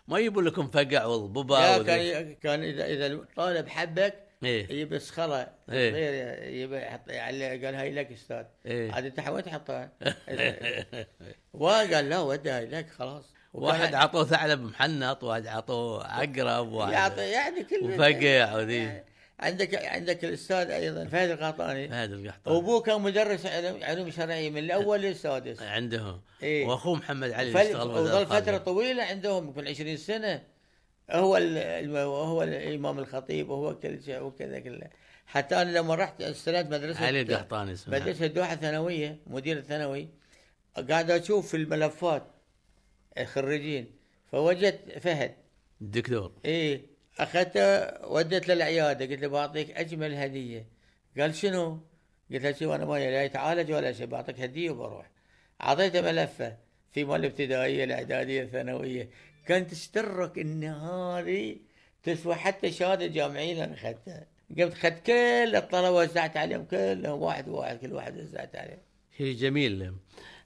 [0.09, 1.83] ما يجيبوا لكم فقع والضبا لا.
[1.83, 5.91] كان كان اذا إذا الطالب حبك إيه يجيب صخره إيه.
[5.91, 8.93] صغير يجيب يحط يعلق قال هاي لك أستاذ إيه.
[8.93, 9.93] عاد أنت وين تحطها؟
[11.55, 17.31] وقال لا ودها هاي لك خلاص واحد عطوه ثعلب محنط واحد عطوه عقرب واحد يعطي
[17.31, 21.89] يعني كل وفقع وذي يعني عندك عندك الأستاذ أيضا فهد القحطاني.
[21.89, 25.63] هذا القحطان وابوه كان مدرس علوم علوم شرعية من الأول للسادس.
[25.63, 26.67] عندهم إيه.
[26.67, 28.59] وأخوه محمد علي فل- يشتغل وظل فترة.
[28.59, 30.43] طويلة عندهم يمكن 20 سنة.
[31.11, 34.87] هو ال- هو الإمام الخطيب وهو كل شيء وكذا كله
[35.27, 37.99] حتى أنا لما رحت استلمت مدرسة علي القحطاني اسمه.
[37.99, 40.09] مدرسة دوحة ثانوية مدير الثانوي.
[40.91, 42.27] قاعد أشوف في الملفات
[43.19, 43.91] الخريجين
[44.27, 45.35] فوجدت فهد.
[45.81, 46.92] الدكتور إيه.
[47.19, 50.67] اخذته وديت له العياده قلت له بعطيك أجمل هدية.
[51.19, 51.81] قال شنو؟
[52.33, 55.11] قلت له شوف أنا ما لا يتعالج ولا شيء بعطيك هدية وبروح.
[55.63, 56.57] أعطيته ملفة
[56.93, 59.11] في مال الابتدائيه الإعدادية الثانوية.
[59.47, 61.57] كان تشترك إن هذه
[62.03, 64.27] تسوى حتى شهادة جامعية أنا أخذتها.
[64.59, 68.79] قمت أخذت كل الطلبة وزعت عليهم كلهم واحد واحد كل واحد وزعت عليهم.
[69.19, 69.93] شيء جميل.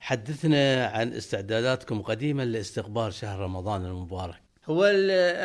[0.01, 4.46] حدثنا عن استعداداتكم قديما لاستقبال شهر رمضان المبارك.
[4.67, 4.85] هو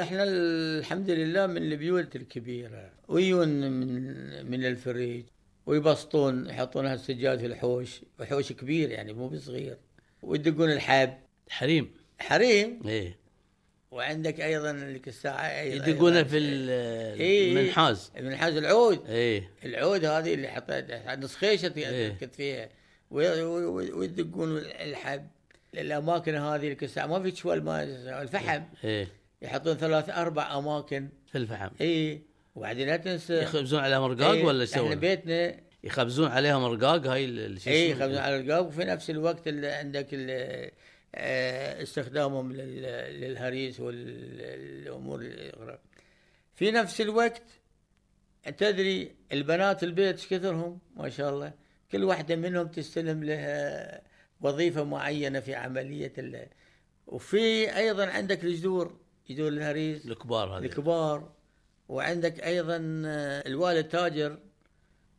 [0.02, 2.92] إحنا الحمد لله من البيوت الكبيرة.
[3.08, 5.24] ويون من من الفريج.
[5.66, 8.02] ويبسطون يحطون هالسجاد في الحوش.
[8.20, 9.78] وحوش كبير يعني مو بصغير.
[10.22, 11.14] ويدقون الحب
[11.50, 11.92] حريم.
[12.20, 13.18] حريم؟ إيه.
[13.92, 17.52] وعندك أيضا لك الساعة أيضا يدقونه في إيه.
[17.52, 18.12] المنحاز.
[18.20, 19.10] منحاز العود.
[19.10, 19.50] إيه.
[19.66, 20.86] العود هذه اللي حطيت.
[21.24, 22.10] نص خيشة إيه.
[22.10, 22.70] تركت فيها.
[23.12, 25.28] وي- وي- ويدقون الحب.
[25.74, 27.84] الاماكن هذه لك الساعة ما في شوال ما
[28.22, 28.62] الفحم.
[28.84, 29.08] إيه.
[29.42, 31.10] يحطون ثلاث أربع أماكن.
[31.32, 31.70] في الفحم.
[31.82, 32.22] اي
[32.56, 33.42] وبعدين لا تنسى.
[33.42, 35.58] يخبزون عليها مرقاق إيه، ولا إحنا يسوون؟ بيتنا.
[35.84, 37.26] يخبزون عليها مرقاق هاي
[37.68, 40.72] اي؟ يخبزون على الرقاب وفي نفس الوقت اللي عندك ال-
[41.16, 45.80] آه، استخدامهم لل- للهريس والأمور الأخرى.
[46.56, 47.44] في نفس الوقت
[48.58, 51.54] تدري البنات البيت إيش كثرهم؟ ما شاء الله.
[51.92, 54.02] كل واحدة منهم تستلم لها
[54.42, 56.48] وظيفة معينة في عملية ال...
[57.08, 58.96] وفي أيضا عندك الجذور
[59.30, 60.66] جذور الهريس الكبار هذه.
[60.66, 61.32] الكبار.
[61.90, 64.38] وعندك أيضا آه، الوالد تاجر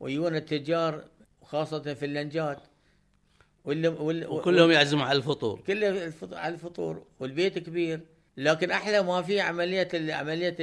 [0.00, 1.04] ويون التجار
[1.42, 2.58] وخاصة في اللنجات.
[3.64, 4.26] واللي وال...
[4.26, 5.60] وكلهم يعزموا على الفطور.
[5.66, 7.06] كله الفط- على الفطور.
[7.20, 8.00] والبيت كبير.
[8.36, 10.56] لكن أحلى ما في عملية ال- عملية.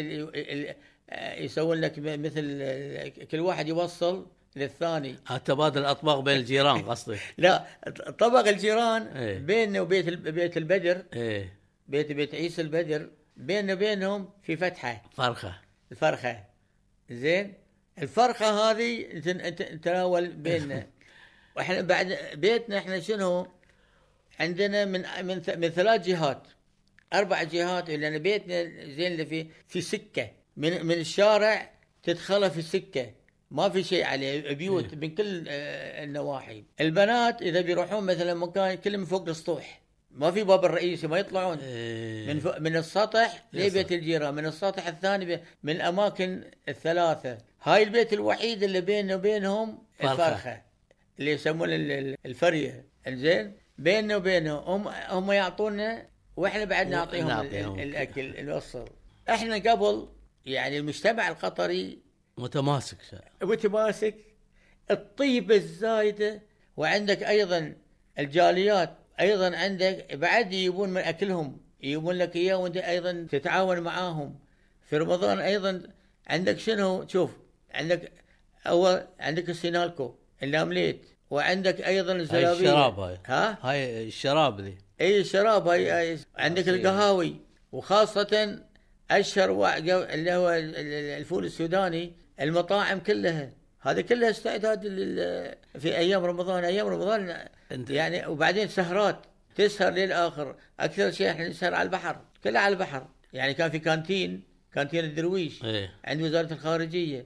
[1.10, 5.16] آه، يسوون لك مثل آه، كل واحد يوصل للثاني.
[5.46, 7.18] تبادل الأطباق بين الجيران قصدي.
[7.38, 7.66] لا
[8.20, 9.40] طبق الجيران إيه.
[9.40, 11.04] بيننا وبيت بيت البدر.
[11.14, 11.54] إيه.
[11.88, 13.10] بيت بيت عيسى البدر.
[13.38, 15.02] بيننا وبينهم في فتحة.
[15.18, 15.60] فرخة.
[15.92, 16.44] الفرخة.
[17.12, 17.54] زين؟
[18.02, 20.88] الفرخة هذه تن- ت- تناول بيننا.
[21.58, 23.48] وإحنا بعد بيتنا إحنا شنو؟
[24.40, 26.48] عندنا من من من ثلاث جهات.
[27.14, 28.64] أربع جهات لأن بيتنا
[28.96, 30.30] زين اللي في في سكة.
[30.58, 31.72] من من الشارع
[32.04, 33.12] تدخله في السكه
[33.52, 39.06] ما في شيء عليه بيوت من كل آه، النواحي البنات إذا بيروحون مثلا مكان كلهم
[39.06, 39.82] فوق السطوح
[40.12, 42.28] ما في باب الرئيسي ما يطلعون إيه.
[42.34, 42.48] من ف...
[42.48, 45.40] من السطح لبيت الجيران من السطح الثاني.
[45.64, 49.78] من الأماكن الثلاثة هاي البيت الوحيد اللي بيننا وبينهم.
[50.04, 50.62] الفرخة
[51.20, 56.08] اللي يسمونه ال- ال- الفرية زين بيننا وبينهم هم هم يعطونا
[56.38, 57.80] وإحنا بعد نعطيهم نعطيهم.
[57.80, 58.86] ال- الأكل الوصل
[59.30, 60.08] إحنا قبل
[60.46, 62.00] يعني المجتمع القطري
[62.40, 62.98] متماسك
[63.44, 64.16] متماسك
[64.92, 66.42] الطيبة الزايدة
[66.78, 67.74] وعندك أيضا
[68.20, 74.36] الجاليات أيضا عندك بعد يجيبون من أكلهم يجيبون لك إياه وأنت أيضا تتعاون معاهم.
[74.90, 75.82] في رمضان أيضا
[76.28, 77.32] عندك شنو؟ شوف
[77.72, 78.12] عندك
[78.68, 82.52] أول عندك السينالكو النامليت وعندك أيضا هاي الزلابية.
[82.60, 83.18] الشراب هاي.
[83.26, 84.78] ها؟ هاي الشراب ذي.
[85.02, 86.20] أي الشراب هاي, هاي.
[86.38, 87.36] عندك القهاوي
[87.72, 88.60] وخاصة
[89.12, 89.78] أشهر وا-
[90.14, 93.52] اللي هو ال- ال- الفول السوداني المطاعم كلها.
[93.82, 94.82] هذه كلها استعداد
[95.80, 96.64] في أيام رمضان.
[96.64, 99.20] أيام رمضان أنت- يعني وبعدين سهرات
[99.56, 100.56] تسهر للآخر.
[100.80, 103.08] أكثر شيء إحنا نسهر على البحر كلها على البحر.
[103.34, 105.92] يعني كان في كانتين كانتين الدرويش إيه.
[106.06, 107.26] عند وزارة الخارجية.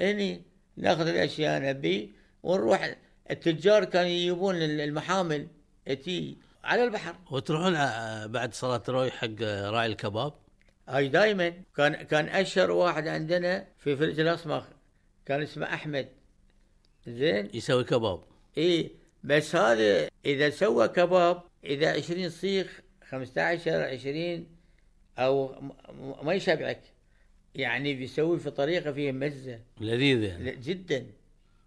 [0.00, 0.42] هني
[0.76, 2.96] ناخذ الأشياء نبي ونروح.
[3.30, 5.46] التجار كانوا يجيبون المحامل
[6.04, 7.14] تي على البحر.
[7.30, 10.32] وتروحون ع- بعد صلاة التراويح حق راعي الكباب؟
[10.88, 14.64] هاي دائما كان كان أشهر واحد عندنا في فلج الاسماك
[15.26, 16.08] كان اسمه أحمد.
[17.06, 18.20] زين؟ يسوي كباب.
[18.58, 18.90] إي
[19.24, 24.46] بس هذا إذا سوى كباب إذا 20 صيخ 15 20
[25.18, 25.54] أو
[26.22, 26.80] ما يشبعك.
[27.54, 29.58] يعني بيسوي في طريقة فيها مزة.
[29.80, 31.06] لذيذ لا، جدا.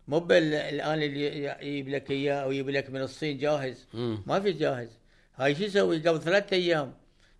[0.08, 3.86] مو بال- الآن اللي يجيب لك إياه أو يجيب لك من الصين جاهز.
[3.94, 4.24] مم.
[4.28, 4.90] ما في جاهز.
[5.36, 6.94] هاي شو يسوي؟ قبل ثلاثة أيام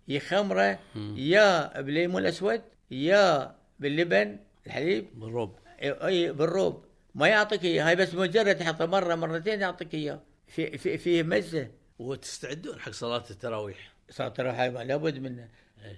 [0.08, 0.78] يخمره.
[1.16, 4.36] يا بالليمون الأسود يا باللبن
[4.66, 5.06] الحليب.
[5.14, 6.84] بالرب أي بالروب.
[7.14, 7.88] ما يعطيك إياه.
[7.88, 10.20] هاي بس مجرد تحطه مرة مرتين يعطيك إياه.
[10.46, 11.68] في في فيه مزة.
[11.98, 13.92] وتستعدون حق صلاة التراويح.
[14.38, 15.48] هاي ما- لابد منه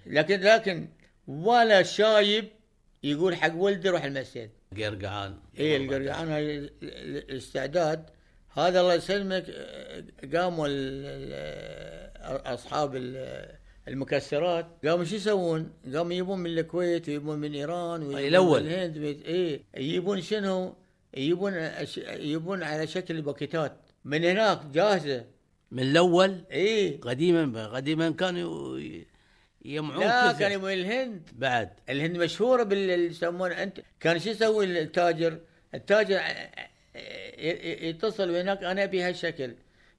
[0.06, 0.88] لكن لكن
[1.26, 2.48] ولا شايب
[3.02, 4.50] يقول حق ولده روح المسجد.
[4.76, 8.10] قرقعان اي القرقعان هاي ال- ال- الاستعداد.
[8.54, 9.44] هذا الله يسلمك.
[10.34, 10.66] قاموا
[12.54, 12.94] أصحاب
[13.88, 18.62] المكسرات قاموا شو يسوون؟ قاموا يجيبون من الكويت ويجيبون من إيران ويجيبون.
[18.62, 20.74] من الهند اي يجيبون شنو؟
[21.16, 23.72] يجيبون أش- يجيبون على شكل باكيتات
[24.04, 25.24] من هناك جاهزة
[25.70, 28.78] من الأول اي قديما قديما كانوا
[29.64, 30.58] يجمعون لا كل كان شيء.
[30.58, 35.38] من الهند بعد الهند مشهورة بال يسمونه أنت كان شو يسوي التاجر؟
[35.74, 36.20] التاجر
[37.88, 39.54] يتصل هناك أنا أبي هالشكل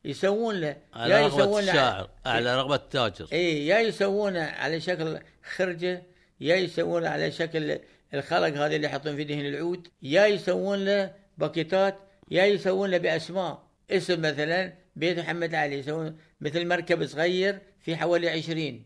[0.05, 5.19] يسوون له على رغبة الشاعر على رغبة التاجر اي يا يسوونه على شكل
[5.55, 6.03] خرجة
[6.41, 7.79] يا يسوونه على شكل
[8.13, 11.95] الخلق هذه اللي يحطون في دهن العود يا يسوون له باكيتات
[12.31, 13.65] يا يسوون له بأسماء.
[13.91, 18.83] اسم مثلا بيت محمد علي يسوون مثل مركب صغير في حوالي عشرين.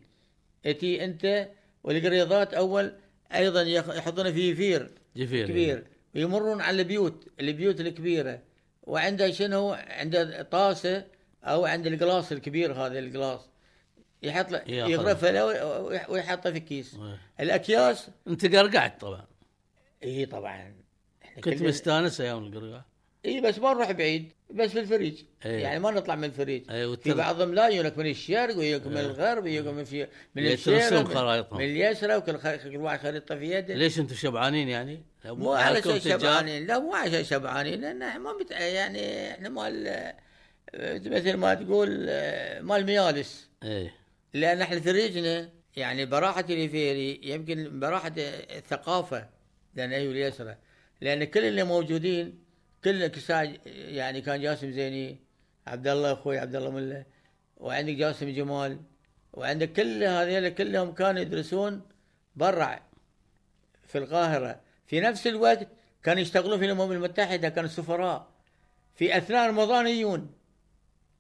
[0.66, 1.50] إتي أنت
[1.84, 2.94] والقريضات أول
[3.36, 5.84] أيضا يحطون فيه جفير جفير كبير.
[6.16, 8.40] ويمرون على البيوت البيوت الكبيرة.
[8.89, 11.06] وعنده شنو؟ عنده طاسه
[11.43, 13.49] أو عند القلاص الكبير هذا القلاص.
[14.23, 14.62] يحط له.
[14.67, 15.45] يغرفه له
[15.82, 16.95] ويح- ويحطه في كيس.
[16.95, 17.19] إيه.
[17.39, 19.25] الأكياس أنت قرقعت طبعا.
[20.04, 20.75] اي طبعا.
[21.43, 22.82] كنت مستانس أيام القرقع
[23.26, 25.24] اي بس ما نروح بعيد بس في الفريج.
[25.46, 25.60] إيه.
[25.60, 26.72] يعني ما نطلع من الفريج.
[26.72, 31.04] إيه، في بعضهم لا يجونك من الشرق ويجونك من الغرب ويجونك من في من الشرق
[31.08, 31.58] خرايطهم.
[31.60, 33.76] من اليسرى وكل خ- كل واحد خريطه في يده.
[33.76, 37.82] ليش أنتم شبعانين يعني؟ مو على شيء شبعانين لا مو على شيء شبعانين.
[37.82, 38.52] لأن إحنا ما بت...
[38.52, 40.14] يعني إحنا مال
[41.06, 41.90] مثل ما تقول
[42.62, 43.94] مال ميالس إيه.
[44.34, 49.28] لأن إحنا فريجنا يعني براحة الفيري يمكن براحة الثقافة
[49.76, 50.56] لأن هي اليسرى.
[51.02, 52.49] لأن كل اللي موجودين
[52.84, 55.20] كل كساج يعني كان جاسم زيني
[55.68, 57.06] عبد الله أخوي عبد الله ملة
[57.58, 58.80] وعندك جاسم جمال
[59.34, 61.82] وعندك كل هذول كلهم كانوا يدرسون
[62.36, 62.80] برا
[63.88, 64.60] في القاهرة.
[64.88, 65.68] في نفس الوقت
[66.04, 68.28] كانوا يشتغلون في الأمم المتحدة كانوا سفراء.
[68.96, 70.32] في أثناء رمضان يجون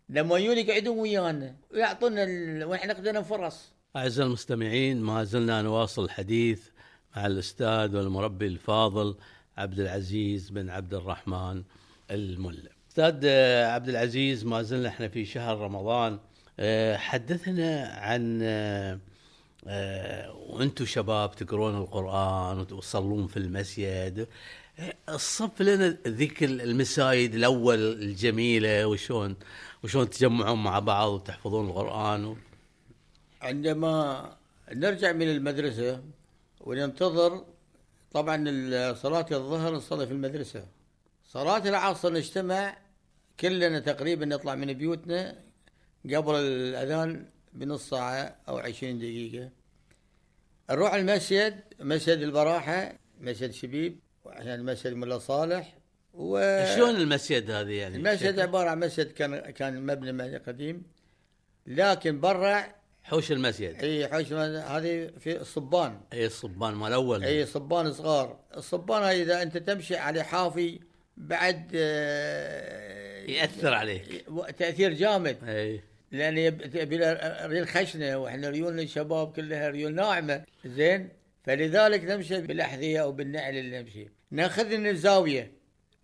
[0.09, 2.63] لما يجون يقعدون ويانا ويعطونا ال...
[2.63, 3.71] وإحنا قدنا فرص.
[3.95, 6.69] أعزائي المستمعين ما زلنا نواصل الحديث
[7.15, 9.15] مع الأستاذ والمربي الفاضل
[9.59, 11.63] عبد العزيز بن عبد الرحمن
[12.11, 16.19] الملا أستاذ آه، عبد العزيز ما زلنا إحنا في شهر رمضان.
[16.59, 18.99] آه، حدثنا عن آه،
[19.67, 24.27] آه، وأنتم شباب تقرون القرآن وتصلون في المسجد.
[24.79, 29.35] آه، صف لنا ذيك المسايد الأول الجميلة وشون
[29.83, 32.25] وشون تجمعون مع بعض وتحفظون القرآن.
[32.25, 32.35] و...
[33.41, 33.93] عندما
[34.71, 36.01] نرجع من المدرسة
[36.61, 37.45] وننتظر
[38.11, 38.35] طبعا
[38.93, 40.65] صلاة الظهر نصلي في المدرسة
[41.25, 42.77] صلاة العصر نجتمع
[43.39, 45.35] كلنا تقريبا نطلع من بيوتنا
[46.05, 49.49] قبل الأذان بنص ساعة أو عشرين دقيقة
[50.69, 55.77] نروح المسجد مسجد البراحة مسجد شبيب وعشان مسجد ملا صالح
[56.13, 56.39] و
[56.75, 60.83] شلون المسجد هذه يعني؟ المسجد؟ عبارة عن مسجد كان كان مبنى قديم
[61.67, 62.78] لكن برا
[63.09, 63.83] حوش المسجد.
[63.83, 68.39] إي حوش هذه في صبان إي الصبان مال الأول إي صبان صغار.
[68.57, 70.79] الصبان إذا أنت تمشي على حافي
[71.17, 74.25] بعد آه، يأثر عليك.
[74.57, 75.37] تأثير جامد.
[75.43, 75.81] إي.
[76.11, 76.97] لأن يب- يبي
[77.45, 80.43] ريل خشنة وإحنا ريولنا الشباب كلها ريول ناعمة.
[80.65, 81.09] زين؟
[81.43, 84.07] فلذلك نمشي بالأحذية أو بالنعل اللي نمشي.
[84.31, 85.51] نأخذ من الزاوية.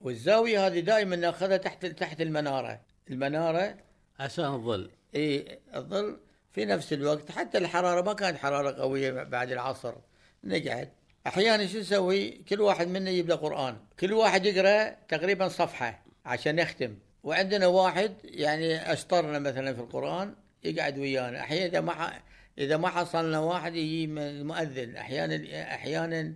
[0.01, 2.81] والزاوية هذه دائما نأخذها تحت تحت المنارة.
[3.09, 3.75] المنارة
[4.19, 4.89] عشان الظل.
[5.15, 6.17] إي الظل
[6.55, 9.95] في نفس الوقت حتى الحرارة ما كانت حرارة قوية بعد العصر.
[10.43, 10.89] نقعد
[11.27, 13.77] أحيانا شو نسوي؟ كل واحد منا يجيب له قرآن.
[13.99, 20.99] كل واحد يقرأ تقريبا صفحة عشان نختم وعندنا واحد يعني أشطرنا مثلا في القرآن يقعد
[20.99, 21.39] ويانا.
[21.39, 22.13] أحيانا إذا ما
[22.57, 26.33] إذا ما حصلنا واحد يجي من المؤذن أحيانا أحيانا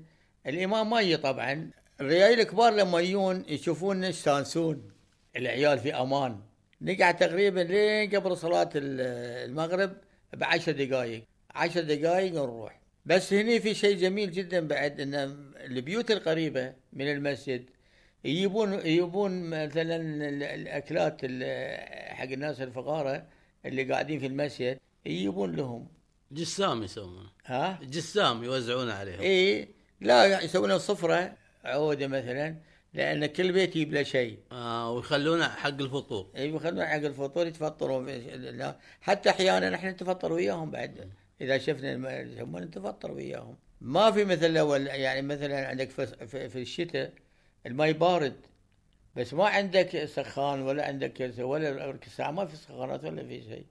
[0.48, 1.70] الإمام ما يجي طبعا.
[2.02, 4.92] الرجال الكبار لما يجون يشوفونا يستانسون.
[5.36, 6.40] العيال في أمان.
[6.82, 9.92] نقعد تقريبا لين قبل صلاة ال- المغرب
[10.34, 11.24] بعشر دقائق
[11.56, 12.80] عشر دقائق نروح.
[13.06, 15.14] بس هني في شيء جميل جدا بعد إن
[15.56, 17.66] البيوت القريبة من المسجد
[18.24, 23.28] يجيبون يجيبون مثلا ال- الأكلات ال- حق الناس الفقراء
[23.66, 25.88] اللي قاعدين في المسجد يجيبون لهم.
[26.32, 29.22] جسام يسمونه ها؟ جسام يوزعونه عليهم.
[29.22, 29.68] اي
[30.02, 31.34] لا يسوون لهم صفرة
[31.66, 32.56] عودة مثلا.
[32.94, 34.38] لأن كل بيت يجيب له شيء.
[34.52, 36.28] آه ويخلونه حق الفطور.
[36.38, 38.22] اي بيخلون حق الفطور يتفطروا
[39.02, 41.10] حتى أحيانا إحنا نتفطر وياهم بعد.
[41.42, 43.56] إذا شفنا يسمون نتفطر وياهم.
[43.82, 47.14] ما في مثل الأول يعني مثلا عندك في, في, الشتاء
[47.66, 48.36] الماء بارد.
[49.16, 53.66] بس ما عندك سخان ولا عندك ولا ساعة ما في سخانات ولا في شيء.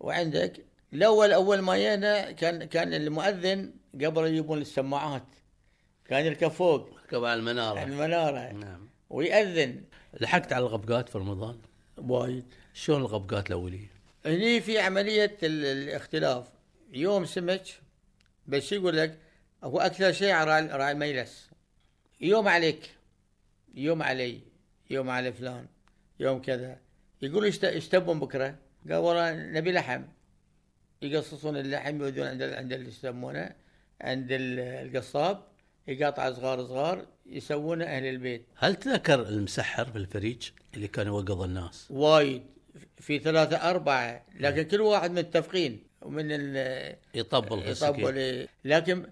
[0.00, 5.26] وعندك الأول أول ما جينا كان كان المؤذن قبل يجيبون السماعات.
[6.04, 6.97] كان يركب فوق.
[7.08, 7.82] ركب على المنارة.
[7.82, 8.52] المنارة.
[8.52, 8.88] نعم.
[9.10, 9.82] ويأذن.
[10.20, 11.58] لحقت على الغبقات في رمضان؟
[11.98, 12.44] وايد.
[12.74, 13.86] شلون الغبقات الأولية؟
[14.26, 16.48] هني في عملية ال- الاختلاف.
[16.92, 17.62] يوم سمك
[18.46, 19.18] بس يقول لك
[19.64, 21.50] هو أكثر شيء راعي راعي الميلس
[22.20, 22.90] يوم عليك.
[23.74, 24.40] يوم علي.
[24.90, 25.66] يوم على فلان.
[26.20, 26.78] يوم كذا.
[27.22, 28.54] يقول إيش تبون بكرة؟
[28.88, 30.02] قال والله نبي لحم.
[31.02, 33.50] يقصصون اللحم يودون عند عند اللي يسمونه
[34.00, 35.42] عند ال- القصاب.
[35.88, 38.46] يقاطع صغار صغار يسوونه أهل البيت.
[38.56, 42.42] هل تذكر المسحر في الفريج اللي كان يوقظ الناس؟ وايد.
[42.96, 44.26] في ثلاثة أربعة.
[44.40, 47.68] لكن كل واحد متفقين ومن ال يطبل.
[47.68, 48.48] يطبل.
[48.64, 49.06] لكن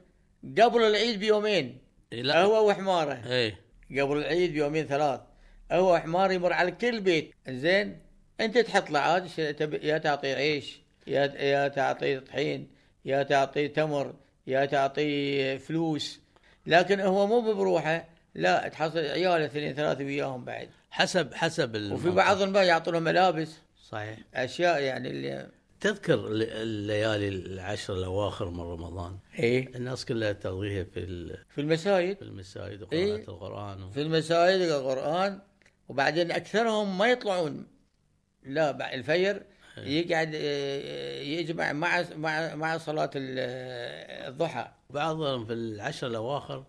[0.59, 1.79] قبل العيد بيومين.
[2.12, 2.43] إيه، لا.
[2.43, 3.22] هو وحماره.
[3.27, 3.61] إيه.
[3.91, 5.20] قبل العيد بيومين ثلاث.
[5.72, 7.35] هو وحمار يمر على كل بيت.
[7.49, 7.99] زين.
[8.41, 9.29] أنت تحط له عاد
[9.83, 10.81] يا تعطي عيش.
[11.07, 12.68] يا يا تعطي طحين.
[13.05, 14.14] يا تعطي تمر.
[14.47, 16.26] يا تعطيه فلوس.
[16.67, 20.69] لكن هو مو بروحه لا تحصل عياله اثنين ثلاثة وياهم بعد.
[20.91, 22.07] حسب حسب وفي الموقف.
[22.09, 23.53] بعضهم بقى يعطونهم ملابس.
[23.89, 24.19] صحيح.
[24.35, 25.49] أشياء يعني اللي
[25.81, 29.77] تذكر ال- الليالي العشر الأواخر من رمضان؟ إيه.
[29.77, 32.17] الناس كلها تقضيها في ال- في المساجد.
[32.17, 33.17] في المساجد وقراءة إيه.
[33.29, 33.91] القرآن و...
[33.91, 35.39] في المساجد القرآن
[35.89, 37.67] وبعدين أكثرهم ما يطلعون.
[38.45, 39.43] لا بعد الفجر
[39.77, 44.68] يقعد آه، يجمع مع مع مع صلاة ال- آه، الضحى.
[44.91, 46.64] بعضهم في العشر الأواخر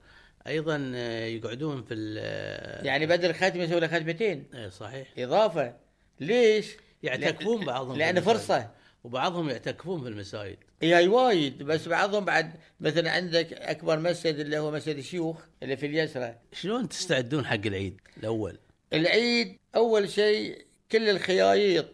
[0.47, 5.07] أيضا آه، يقعدون في ال- يعني بدل ختمة يسوي له ختمتين إيه صحيح.
[5.17, 5.73] إضافة.
[6.19, 6.67] ليش؟
[7.03, 8.19] يعتكفون بعضهم المساجد.
[8.19, 8.69] فرصة.
[9.03, 10.57] وبعضهم يعتكفون في المساجد.
[10.81, 11.63] هي وايد.
[11.63, 16.35] بس بعضهم بعد مثلا عندك أكبر مسجد اللي هو مسجد الشيوخ اللي في اليسرى.
[16.53, 18.57] شلون تستعدون حق العيد الأول؟
[18.93, 21.85] العيد أول شيء كل الخيايط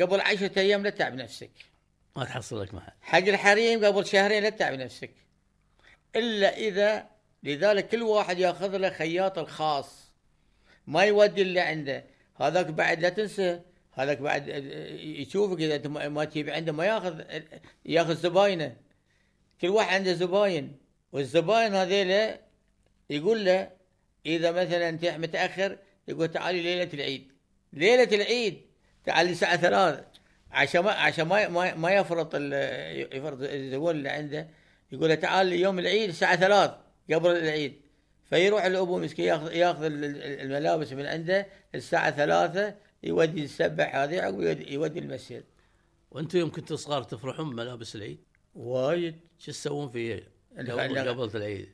[0.00, 1.50] قبل عشرة أيام لا تتعب نفسك.
[2.16, 5.10] ما تحصل لك محل حق الحريم قبل شهرين لا تتعب نفسك.
[6.16, 7.06] إلا إذا
[7.42, 10.12] لذلك كل واحد يأخذ له خياط الخاص.
[10.86, 12.04] ما يودي اللي عنده.
[12.36, 13.60] هذاك بعد لا تنسى.
[13.92, 14.48] هذاك بعد
[14.98, 17.22] يشوفك إذا أنت ما ما تجيب عنده ما يأخذ
[17.84, 18.76] يأخذ زباينه.
[19.60, 20.78] كل واحد عنده زباين.
[21.12, 22.40] والزباين هذيلا
[23.10, 23.70] يقول له
[24.26, 25.78] إذا مثلا أنت متأخر
[26.08, 27.32] يقول تعالي ليلة العيد.
[27.72, 28.71] ليلة العيد.
[29.04, 30.04] تعالي الساعة ثلاث
[30.50, 32.34] عشان ما عشان ما ما, ما يفرط
[33.14, 34.48] يفرط الزبون اللي عنده
[34.92, 36.70] يقول له تعال يوم العيد الساعة ثلاث
[37.12, 37.82] قبل العيد.
[38.30, 44.20] فيروح الأبو مسكين ياخذ ياخذ ال- ال- الملابس من عنده الساعة ثلاثة يودي السبح هذه
[44.20, 45.44] عقب يودي, المسجد.
[46.10, 48.18] وأنتم يوم كنتوا صغار تفرحون بملابس العيد؟
[48.54, 49.16] وايد.
[49.38, 50.14] شو تسوون فيه
[50.56, 50.98] لا- قبل,
[51.36, 51.68] العيد؟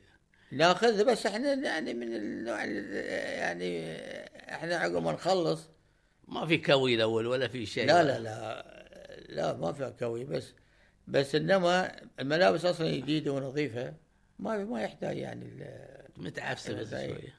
[0.51, 2.95] ناخذ بس إحنا يعني من النوع ال-
[3.39, 3.95] يعني
[4.53, 5.69] إحنا عقب ما نخلص
[6.29, 7.85] ما في كوي الأول ولا في شيء.
[7.87, 8.65] لا لا لا
[9.29, 10.53] لا ما فيها كوي بس
[11.07, 13.93] بس إنما الملابس أصلا جديدة ونظيفة
[14.39, 15.65] ما ما يحتاج يعني
[16.17, 16.89] متعفسة بس.
[16.89, 17.33] شوية.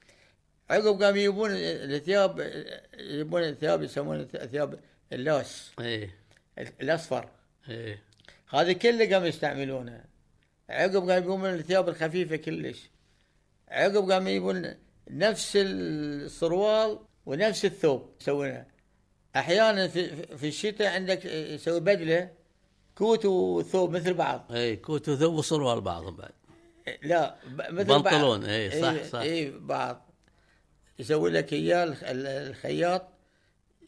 [0.70, 2.40] عقب قاموا يجيبون الثياب
[2.98, 4.80] يجيبون الثياب يسمون ثياب
[5.12, 6.14] اللوس إيه.
[6.58, 7.28] الأصفر.
[7.68, 8.02] إيه.
[8.48, 10.04] هذه كله قاموا يستعملونها
[10.70, 12.90] عقب قاموا يجيبون الثياب الخفيفة كلش.
[13.68, 14.74] عقب قاموا يجيبون
[15.10, 18.66] نفس السروال ونفس الثوب يسوونها
[19.36, 22.30] أحيانا في, في الشتاء عندك يسوي بدلة
[22.94, 26.30] كوت وثوب مثل بعض إيه كوت وثوب وصروال بعضهم بعد
[27.02, 27.36] لا
[27.70, 29.18] مثل بنطلون، إيه، صح، صح.
[29.18, 30.10] اي بعض
[30.98, 33.08] يسوي لك إياه الخ- ال- الخياط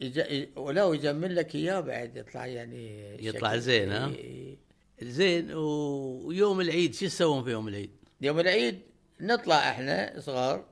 [0.01, 0.47] يج...
[0.55, 4.57] ولا ويجمل لك إياه بعد يطلع يعني يطلع زين، ها؟ إي- إي.
[5.01, 7.91] زين ويوم العيد شو تسوون في يوم العيد؟
[8.21, 8.79] يوم العيد
[9.19, 10.65] نطلع إحنا صغار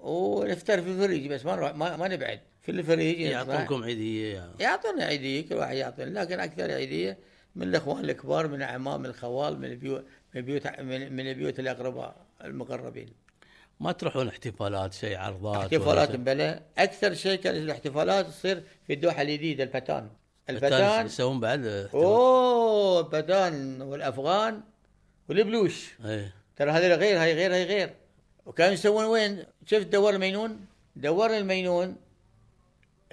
[0.00, 3.30] ونفتر في الفريج بس ما نروح ما, ما نبعد في الفريج نطلع.
[3.30, 4.52] يعطونكم عيدية يعني.
[4.60, 7.18] يعطونا عيدية كل واحد يعطينا لكن أكثر عيدية
[7.56, 10.04] من الأخوان الكبار من اعمام الخوال من البيوت
[10.34, 13.12] من بيوت من, من بيوت الأقرباء المقربين
[13.80, 19.64] ما تروحون احتفالات شيء عرضات احتفالات؟ بلا أكثر شيء كانت الاحتفالات تصير في الدوحة الجديده
[19.64, 20.10] الفتان
[20.50, 24.60] الفتان يسوون بعد احتفال؟ أوه الفتان والأفغان
[25.28, 27.94] والبلوش إيه ترى هذه غير هاي غير هاي غير
[28.46, 31.96] وكانوا يسوون وين؟ شفت دوار المينون؟ دوار المينون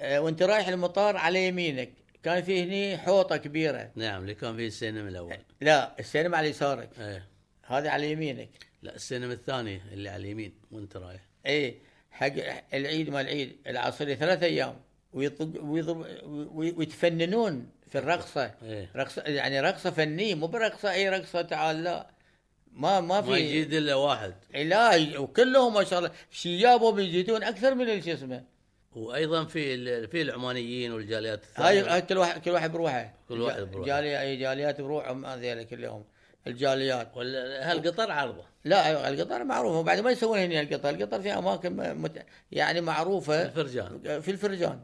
[0.02, 1.92] وانت رايح المطار على يمينك.
[2.22, 3.90] كان في هني حوطة كبيرة.
[3.94, 5.36] نعم اللي كان فيه السينما الأول.
[5.60, 6.90] لا السينما على يسارك.
[7.00, 7.26] إيه.
[7.66, 8.48] هذه على يمينك.
[8.82, 11.20] لا السينما الثاني اللي على اليمين وانت رايح.
[11.46, 11.78] اي
[12.10, 12.32] حق
[12.74, 14.76] العيد ما العيد العصري ثلاث أيام.
[15.12, 15.48] ويطق
[16.54, 18.54] ويتفننون في الرقصة.
[18.62, 18.90] إيه.
[18.96, 22.10] رقصه يعني رقصة فنية مو برقصة أي رقصة تعال لا.
[22.72, 23.30] ما ما في.
[23.30, 24.34] ما يجيد إلا واحد.
[24.54, 28.57] لا وكلهم ما شاء الله شيابهم يجيدون أكثر من شو اسمه.
[28.98, 31.94] وأيضا في ال- في العمانيين والجاليات هاي الثانية.
[31.94, 33.14] هاي كل واحد كل واحد بروحه.
[33.28, 33.86] كل واحد بروحه.
[33.86, 36.04] جاليه أي جاليات بروحهم هذول كلهم.
[36.46, 37.16] الجاليات.
[37.16, 38.44] ولا هالقطر عرضه.
[38.64, 42.26] لا القطار معروفه وبعد ما يسوون هنا القطار القطار في أماكن مت...
[42.52, 43.42] يعني معروفة.
[43.42, 44.20] الفرجان.
[44.20, 44.80] في الفرجان.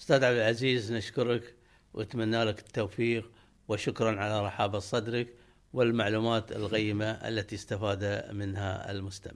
[0.00, 1.54] أستاذ عبد العزيز نشكرك
[1.94, 3.30] واتمنى لك التوفيق
[3.68, 5.28] وشكرا على رحابه صدرك
[5.72, 9.32] والمعلومات القيمه التي استفاد منها المستمع.